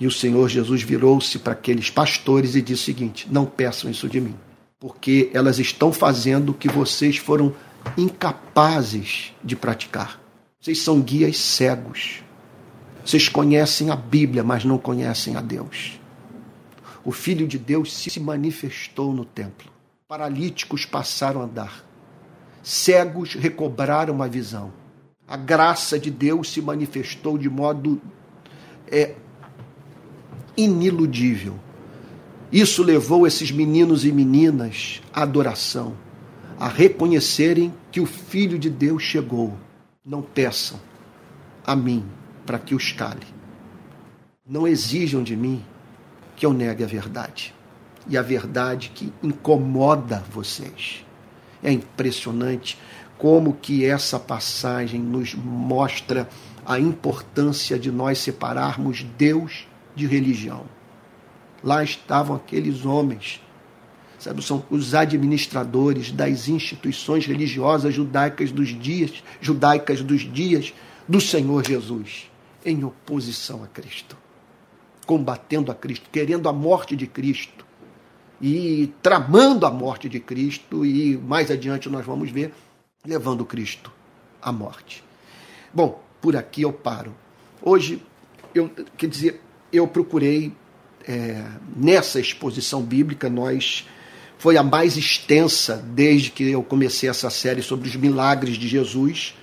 [0.00, 4.08] E o Senhor Jesus virou-se para aqueles pastores e disse o seguinte: Não peçam isso
[4.08, 4.34] de mim,
[4.80, 7.54] porque elas estão fazendo o que vocês foram
[7.96, 10.20] incapazes de praticar.
[10.60, 12.22] Vocês são guias cegos.
[13.04, 16.00] Vocês conhecem a Bíblia, mas não conhecem a Deus.
[17.04, 19.70] O Filho de Deus se manifestou no templo.
[20.06, 21.84] Paralíticos passaram a andar.
[22.62, 24.72] Cegos recobraram a visão.
[25.26, 28.00] A graça de Deus se manifestou de modo
[28.86, 29.14] é,
[30.56, 31.58] iniludível.
[32.52, 35.96] Isso levou esses meninos e meninas à adoração,
[36.62, 39.52] a reconhecerem que o Filho de Deus chegou.
[40.06, 40.78] Não peçam
[41.66, 42.04] a mim
[42.46, 43.26] para que os cale.
[44.46, 45.64] Não exijam de mim
[46.36, 47.52] que eu negue a verdade.
[48.06, 51.04] E a verdade que incomoda vocês.
[51.64, 52.78] É impressionante
[53.18, 56.28] como que essa passagem nos mostra
[56.64, 60.64] a importância de nós separarmos Deus de religião.
[61.60, 63.41] Lá estavam aqueles homens,
[64.22, 70.72] sabe, são os administradores das instituições religiosas judaicas dos dias, judaicas dos dias
[71.08, 72.30] do Senhor Jesus,
[72.64, 74.16] em oposição a Cristo,
[75.06, 77.66] combatendo a Cristo, querendo a morte de Cristo
[78.40, 82.54] e tramando a morte de Cristo e mais adiante nós vamos ver
[83.04, 83.92] levando Cristo
[84.40, 85.02] à morte.
[85.74, 87.12] Bom, por aqui eu paro.
[87.60, 88.00] Hoje
[88.54, 89.40] eu quer dizer
[89.72, 90.52] eu procurei,
[91.08, 91.42] é,
[91.74, 93.86] nessa exposição bíblica, nós
[94.42, 99.36] foi a mais extensa desde que eu comecei essa série sobre os milagres de Jesus.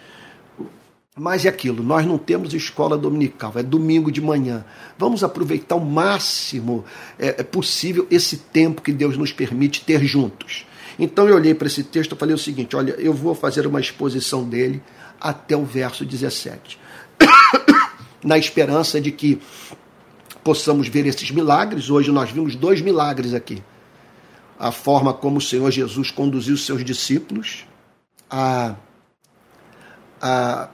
[1.15, 4.65] Mas é aquilo, nós não temos escola dominical, é domingo de manhã.
[4.97, 6.83] Vamos aproveitar o máximo
[7.17, 10.65] é, é possível esse tempo que Deus nos permite ter juntos.
[10.99, 13.79] Então eu olhei para esse texto e falei o seguinte: olha, eu vou fazer uma
[13.79, 14.83] exposição dele
[15.17, 16.77] até o verso 17.
[18.21, 19.39] Na esperança de que
[20.43, 21.89] possamos ver esses milagres.
[21.89, 23.63] Hoje nós vimos dois milagres aqui.
[24.59, 27.65] A forma como o Senhor Jesus conduziu os seus discípulos
[28.29, 28.75] a,
[30.21, 30.69] a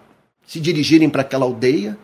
[0.48, 1.96] se dirigirem para aquela aldeia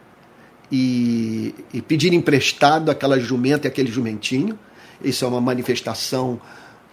[0.71, 4.57] e, e pedir emprestado aquela jumenta e aquele jumentinho.
[5.03, 6.39] Isso é uma manifestação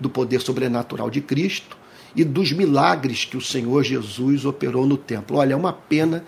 [0.01, 1.77] do poder sobrenatural de Cristo
[2.17, 5.37] e dos milagres que o Senhor Jesus operou no templo.
[5.37, 6.25] Olha, é uma pena,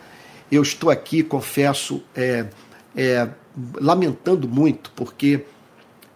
[0.52, 2.46] eu estou aqui, confesso, é,
[2.94, 3.28] é,
[3.80, 5.44] lamentando muito, porque,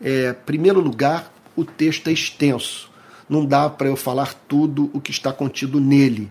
[0.00, 2.90] é, em primeiro lugar, o texto é extenso.
[3.28, 6.30] Não dá para eu falar tudo o que está contido nele.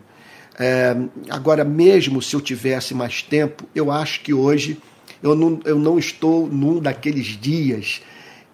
[0.60, 0.96] É,
[1.30, 4.78] agora, mesmo se eu tivesse mais tempo, eu acho que hoje
[5.22, 8.02] eu não, eu não estou num daqueles dias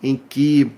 [0.01, 0.71] em que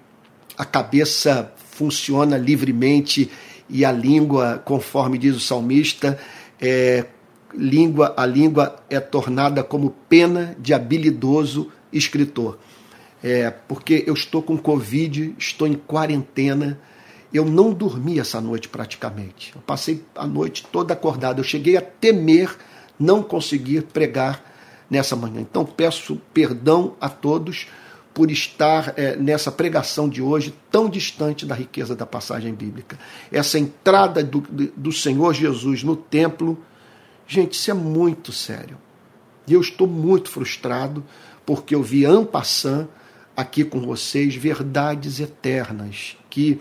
[0.58, 3.30] a cabeça funciona livremente
[3.70, 6.18] e a língua, conforme diz o salmista,
[6.60, 7.06] é,
[7.54, 12.58] língua, a língua é tornada como pena de habilidoso escritor.
[13.24, 16.80] É, porque eu estou com Covid, estou em quarentena,
[17.34, 19.54] eu não dormi essa noite praticamente.
[19.56, 21.40] Eu passei a noite toda acordada.
[21.40, 22.56] Eu cheguei a temer
[23.00, 24.44] não conseguir pregar
[24.90, 25.40] nessa manhã.
[25.40, 27.68] Então peço perdão a todos
[28.14, 33.00] por estar é, nessa pregação de hoje tão distante da riqueza da passagem bíblica.
[33.32, 34.42] Essa entrada do,
[34.76, 36.58] do Senhor Jesus no templo,
[37.26, 38.78] gente, isso é muito sério.
[39.48, 41.04] E eu estou muito frustrado
[41.46, 42.90] porque eu vi Ampassan
[43.36, 46.60] aqui com vocês verdades eternas que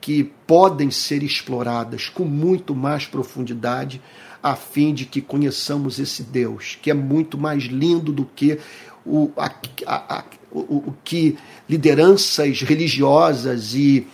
[0.00, 4.00] que podem ser exploradas com muito mais profundidade,
[4.42, 8.58] a fim de que conheçamos esse Deus, que é muito mais lindo do que
[9.04, 9.50] o, a,
[9.86, 11.36] a, o, o que
[11.68, 14.06] lideranças religiosas e,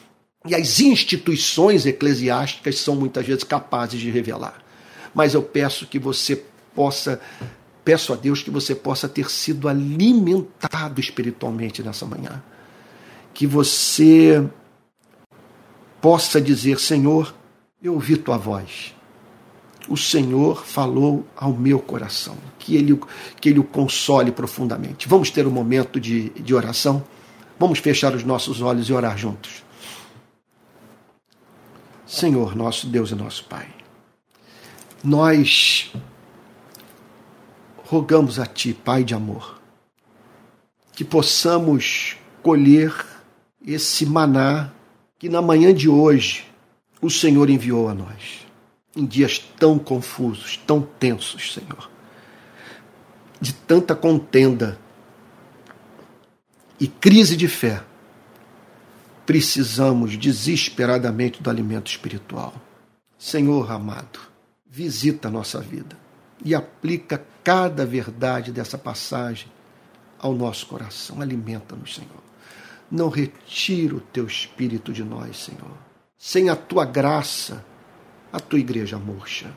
[0.47, 4.65] e as instituições eclesiásticas são muitas vezes capazes de revelar.
[5.15, 6.43] Mas eu peço que você
[6.75, 7.21] possa,
[7.85, 12.43] peço a Deus que você possa ter sido alimentado espiritualmente nessa manhã.
[13.33, 14.43] Que você
[16.01, 17.35] possa dizer: Senhor,
[17.83, 18.95] eu ouvi tua voz.
[19.89, 22.37] O Senhor falou ao meu coração.
[22.59, 22.99] Que ele,
[23.41, 25.07] que ele o console profundamente.
[25.07, 27.05] Vamos ter um momento de, de oração?
[27.59, 29.63] Vamos fechar os nossos olhos e orar juntos.
[32.07, 33.69] Senhor, nosso Deus e nosso Pai,
[35.03, 35.93] nós
[37.85, 39.61] rogamos a Ti, Pai de amor,
[40.93, 42.95] que possamos colher
[43.65, 44.71] esse maná
[45.19, 46.47] que na manhã de hoje
[47.01, 48.47] o Senhor enviou a nós,
[48.97, 51.91] em dias tão confusos, tão tensos, Senhor,
[53.41, 54.79] de tanta contenda
[56.81, 57.83] e crise de fé,
[59.27, 62.55] precisamos desesperadamente do alimento espiritual.
[63.19, 64.21] Senhor amado,
[64.67, 66.04] visita a nossa vida
[66.45, 69.49] e aplica cada verdade dessa passagem
[70.19, 71.21] ao nosso coração.
[71.21, 72.25] Alimenta-nos, Senhor
[72.91, 75.77] não retira o teu espírito de nós, Senhor.
[76.17, 77.65] Sem a tua graça,
[78.33, 79.53] a tua igreja murcha.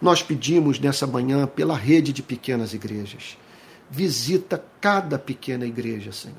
[0.00, 3.38] Nós pedimos nessa manhã pela rede de pequenas igrejas.
[3.90, 6.36] Visita cada pequena igreja, Senhor.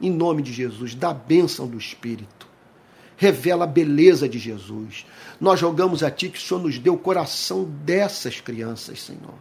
[0.00, 2.46] Em nome de Jesus, dá a bênção do Espírito.
[3.16, 5.04] Revela a beleza de Jesus.
[5.42, 9.34] Nós rogamos a Ti que o Senhor nos dê o coração dessas crianças, Senhor.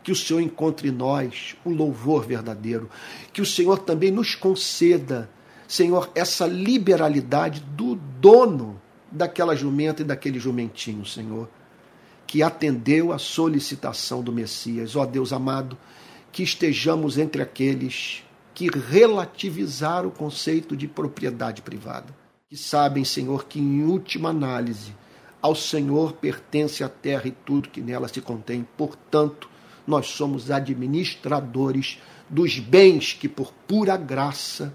[0.00, 2.88] Que o Senhor encontre em nós o louvor verdadeiro,
[3.32, 5.28] que o Senhor também nos conceda,
[5.66, 11.48] Senhor, essa liberalidade do dono daquela jumenta e daquele jumentinho, Senhor,
[12.24, 14.94] que atendeu a solicitação do Messias.
[14.94, 15.76] Ó Deus amado,
[16.30, 18.22] que estejamos entre aqueles
[18.54, 22.14] que relativizaram o conceito de propriedade privada,
[22.48, 24.94] que sabem, Senhor, que em última análise
[25.40, 28.66] ao Senhor pertence a terra e tudo que nela se contém.
[28.76, 29.48] Portanto,
[29.86, 34.74] nós somos administradores dos bens que, por pura graça,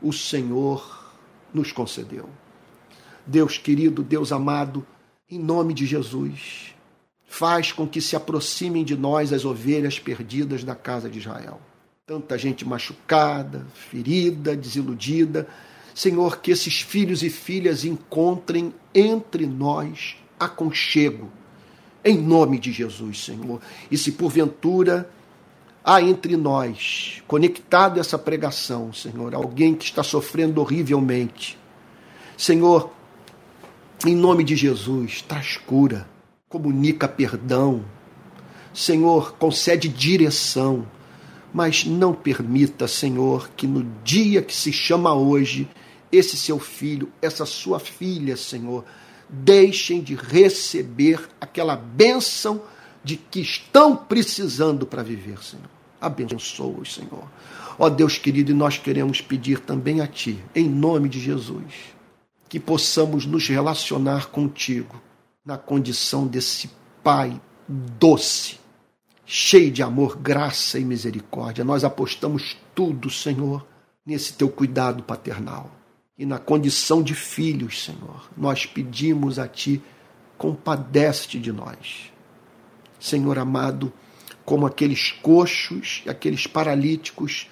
[0.00, 1.12] o Senhor
[1.52, 2.28] nos concedeu.
[3.26, 4.86] Deus querido, Deus amado,
[5.30, 6.74] em nome de Jesus,
[7.26, 11.60] faz com que se aproximem de nós as ovelhas perdidas da casa de Israel.
[12.06, 15.48] Tanta gente machucada, ferida, desiludida.
[15.94, 21.30] Senhor, que esses filhos e filhas encontrem entre nós aconchego.
[22.04, 23.60] Em nome de Jesus, Senhor.
[23.90, 25.08] E se porventura
[25.84, 31.58] há entre nós, conectado essa pregação, Senhor, alguém que está sofrendo horrivelmente,
[32.36, 32.90] Senhor,
[34.04, 36.08] em nome de Jesus, traz cura,
[36.48, 37.84] comunica perdão,
[38.72, 40.86] Senhor, concede direção,
[41.52, 45.68] mas não permita, Senhor, que no dia que se chama hoje,
[46.16, 48.84] esse seu filho, essa sua filha, Senhor,
[49.28, 52.62] deixem de receber aquela bênção
[53.02, 55.68] de que estão precisando para viver, Senhor.
[56.00, 57.24] Abençoa-os, Senhor.
[57.78, 61.64] Ó Deus querido, e nós queremos pedir também a Ti, em nome de Jesus,
[62.48, 65.02] que possamos nos relacionar contigo
[65.44, 66.70] na condição desse
[67.02, 67.38] Pai
[67.68, 68.58] doce,
[69.26, 71.64] cheio de amor, graça e misericórdia.
[71.64, 73.66] Nós apostamos tudo, Senhor,
[74.06, 75.70] nesse Teu cuidado paternal.
[76.16, 79.82] E na condição de filhos, Senhor, nós pedimos a Ti,
[80.38, 82.12] compadece-te de nós.
[83.00, 83.92] Senhor amado,
[84.44, 87.48] como aqueles coxos, aqueles paralíticos,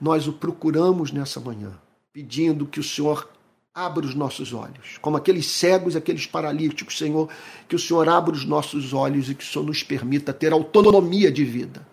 [0.00, 1.72] nós o procuramos nessa manhã,
[2.12, 3.28] pedindo que o Senhor
[3.74, 7.28] abra os nossos olhos, como aqueles cegos, aqueles paralíticos, Senhor,
[7.68, 11.30] que o Senhor abra os nossos olhos e que o Senhor nos permita ter autonomia
[11.30, 11.86] de vida,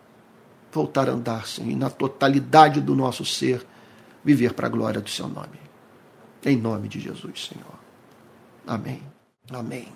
[0.71, 3.65] voltar a andar, Senhor, e na totalidade do nosso ser,
[4.23, 5.62] viver para a glória do Seu nome.
[6.45, 7.79] Em nome de Jesus, Senhor.
[8.67, 9.01] Amém.
[9.49, 9.87] Amém.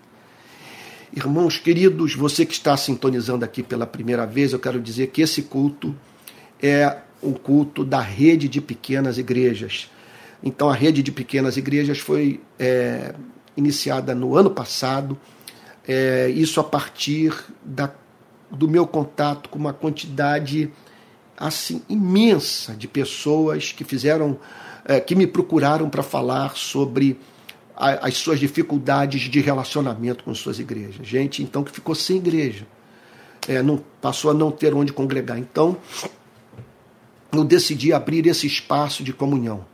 [1.13, 5.43] Irmãos queridos, você que está sintonizando aqui pela primeira vez, eu quero dizer que esse
[5.43, 5.95] culto
[6.61, 9.89] é um culto da rede de pequenas igrejas.
[10.43, 13.13] Então, a rede de pequenas igrejas foi é,
[13.55, 15.17] iniciada no ano passado,
[15.87, 17.33] é, isso a partir
[17.63, 17.91] da,
[18.51, 20.71] do meu contato com uma quantidade
[21.37, 24.39] assim imensa de pessoas que fizeram
[24.87, 27.19] é, que me procuraram para falar sobre
[27.75, 31.05] a, as suas dificuldades de relacionamento com suas igrejas.
[31.05, 32.65] Gente, então, que ficou sem igreja.
[33.47, 35.37] É, não, passou a não ter onde congregar.
[35.37, 35.77] Então,
[37.33, 39.65] eu decidi abrir esse espaço de comunhão.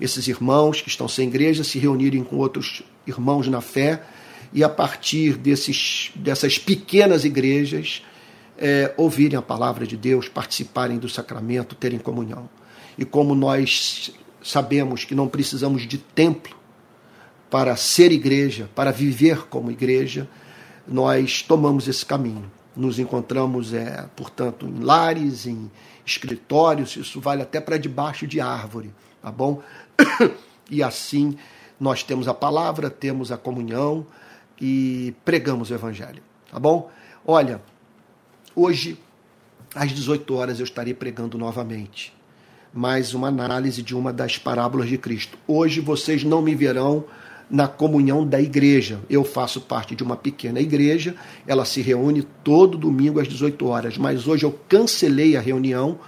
[0.00, 4.02] Esses irmãos que estão sem igreja se reunirem com outros irmãos na fé
[4.52, 8.02] e, a partir desses, dessas pequenas igrejas,
[8.58, 12.48] é, ouvirem a palavra de Deus, participarem do sacramento, terem comunhão.
[12.98, 14.12] E como nós
[14.46, 16.56] sabemos que não precisamos de templo
[17.50, 20.28] para ser igreja, para viver como igreja,
[20.86, 22.50] nós tomamos esse caminho.
[22.74, 25.70] Nos encontramos, é, portanto, em lares, em
[26.04, 29.62] escritórios, isso vale até para debaixo de árvore, tá bom?
[30.68, 31.38] E assim
[31.78, 34.04] nós temos a palavra, temos a comunhão
[34.60, 36.20] e pregamos o evangelho,
[36.50, 36.90] tá bom?
[37.24, 37.62] Olha,
[38.52, 38.98] hoje
[39.72, 42.15] às 18 horas eu estarei pregando novamente
[42.72, 45.38] mais uma análise de uma das parábolas de Cristo.
[45.46, 47.04] Hoje vocês não me verão
[47.50, 49.00] na comunhão da igreja.
[49.08, 51.14] Eu faço parte de uma pequena igreja,
[51.46, 55.98] ela se reúne todo domingo às 18 horas, mas hoje eu cancelei a reunião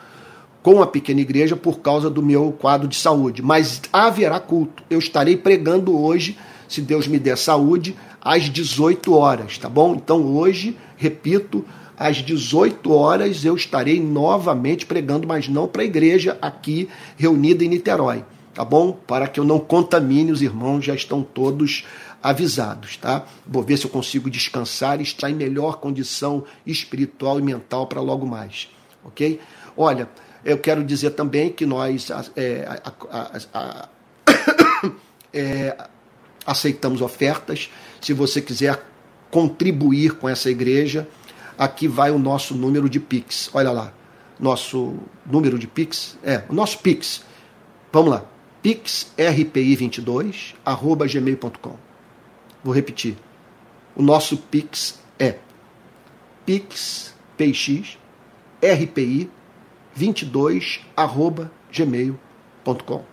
[0.62, 3.40] com a pequena igreja por causa do meu quadro de saúde.
[3.42, 4.82] Mas haverá culto.
[4.90, 6.36] Eu estarei pregando hoje,
[6.68, 9.94] se Deus me der saúde, às 18 horas, tá bom?
[9.94, 11.64] Então hoje, repito,
[11.98, 17.68] às 18 horas eu estarei novamente pregando, mas não para a igreja aqui reunida em
[17.68, 18.24] Niterói,
[18.54, 18.92] tá bom?
[18.92, 21.84] Para que eu não contamine os irmãos, já estão todos
[22.22, 23.26] avisados, tá?
[23.46, 28.00] Vou ver se eu consigo descansar e estar em melhor condição espiritual e mental para
[28.00, 28.68] logo mais,
[29.04, 29.40] ok?
[29.76, 30.08] Olha,
[30.44, 33.88] eu quero dizer também que nós é, a, a, a,
[35.32, 35.76] é,
[36.46, 37.70] aceitamos ofertas.
[38.00, 38.82] Se você quiser
[39.30, 41.06] contribuir com essa igreja,
[41.58, 43.50] aqui vai o nosso número de Pix.
[43.52, 43.92] Olha lá,
[44.38, 44.94] nosso
[45.26, 47.24] número de Pix, é, o nosso Pix.
[47.92, 48.24] Vamos lá,
[48.62, 51.76] pixrpi22 arroba gmail.com.
[52.62, 53.16] Vou repetir.
[53.96, 55.38] O nosso Pix é
[56.46, 57.98] pix, px,
[58.62, 59.30] rpi
[59.94, 63.04] 22 arroba gmail.com.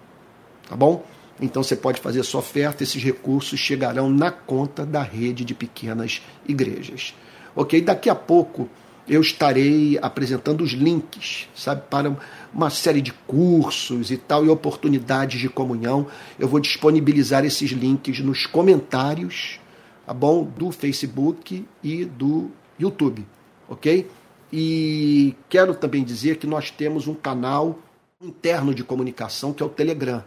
[0.69, 1.05] Tá bom?
[1.41, 6.21] Então você pode fazer sua oferta, esses recursos chegarão na conta da rede de pequenas
[6.47, 7.13] igrejas.
[7.55, 7.81] Ok?
[7.81, 8.69] Daqui a pouco
[9.07, 12.17] eu estarei apresentando os links, sabe, para
[12.53, 16.07] uma série de cursos e tal, e oportunidades de comunhão.
[16.39, 19.59] Eu vou disponibilizar esses links nos comentários,
[20.05, 20.43] tá bom?
[20.43, 23.25] Do Facebook e do YouTube,
[23.69, 24.09] ok?
[24.51, 27.79] E quero também dizer que nós temos um canal
[28.21, 30.23] interno de comunicação que é o Telegram.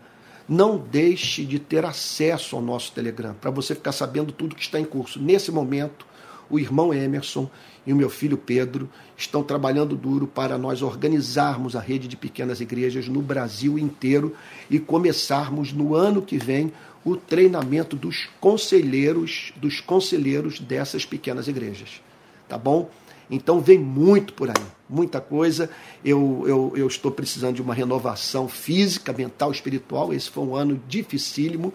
[0.48, 4.78] Não deixe de ter acesso ao nosso Telegram para você ficar sabendo tudo que está
[4.78, 5.20] em curso.
[5.20, 6.06] Nesse momento,
[6.50, 7.48] o irmão Emerson
[7.86, 12.60] e o meu filho Pedro estão trabalhando duro para nós organizarmos a rede de pequenas
[12.60, 14.34] igrejas no Brasil inteiro
[14.70, 16.72] e começarmos no ano que vem
[17.04, 22.02] o treinamento dos conselheiros, dos conselheiros dessas pequenas igrejas.
[22.48, 22.90] Tá bom?
[23.30, 25.70] Então vem muito por aí, muita coisa.
[26.04, 30.12] Eu, eu, eu estou precisando de uma renovação física, mental, espiritual.
[30.12, 31.72] Esse foi um ano dificílimo.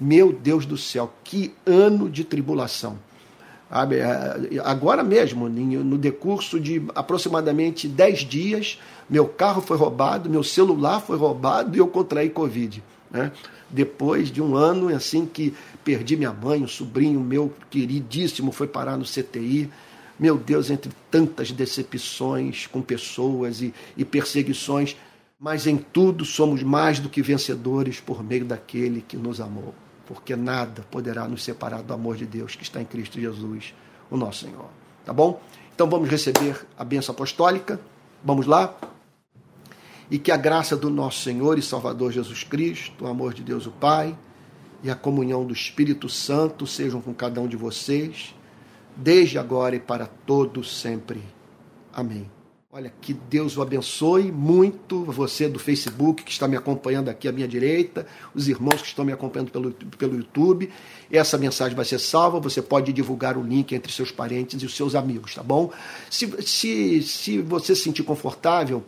[0.00, 2.98] Meu Deus do céu, que ano de tribulação.
[3.74, 8.78] É, agora mesmo, no decurso de aproximadamente 10 dias,
[9.10, 12.80] meu carro foi roubado, meu celular foi roubado e eu contraí Covid.
[13.10, 13.32] Né?
[13.68, 15.52] Depois de um ano assim que
[15.82, 19.68] perdi minha mãe, um sobrinho meu queridíssimo foi parar no CTI.
[20.20, 24.96] Meu Deus, entre tantas decepções com pessoas e, e perseguições,
[25.40, 29.74] mas em tudo somos mais do que vencedores por meio daquele que nos amou
[30.06, 33.74] porque nada poderá nos separar do amor de Deus que está em Cristo Jesus,
[34.10, 34.68] o nosso Senhor.
[35.04, 35.40] Tá bom?
[35.74, 37.80] Então vamos receber a bênção apostólica.
[38.22, 38.74] Vamos lá?
[40.10, 43.66] e que a graça do nosso Senhor e Salvador Jesus Cristo, o amor de Deus
[43.66, 44.16] o Pai
[44.82, 48.34] e a comunhão do Espírito Santo sejam com cada um de vocês,
[48.94, 51.22] desde agora e para todos sempre.
[51.92, 52.33] Amém.
[52.76, 57.30] Olha, que Deus o abençoe muito, você do Facebook que está me acompanhando aqui à
[57.30, 60.68] minha direita, os irmãos que estão me acompanhando pelo, pelo YouTube.
[61.08, 64.74] Essa mensagem vai ser salva, você pode divulgar o link entre seus parentes e os
[64.74, 65.70] seus amigos, tá bom?
[66.10, 68.82] Se, se, se você se sentir confortável,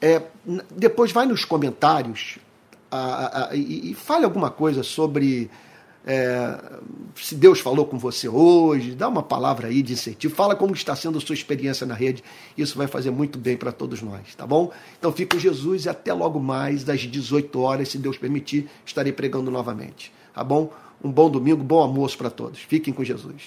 [0.00, 0.22] é,
[0.74, 2.38] depois vai nos comentários
[2.90, 5.50] a, a, e, e fale alguma coisa sobre
[6.06, 6.58] é,
[7.14, 10.96] se Deus falou com você hoje, dá uma palavra aí de incentivo, fala como está
[10.96, 12.24] sendo a sua experiência na rede,
[12.56, 14.70] isso vai fazer muito bem para todos nós, tá bom?
[14.98, 19.12] Então fique com Jesus e até logo mais, às 18 horas, se Deus permitir, estarei
[19.12, 20.72] pregando novamente, tá bom?
[21.02, 22.60] Um bom domingo, bom almoço para todos.
[22.60, 23.42] Fiquem com Jesus.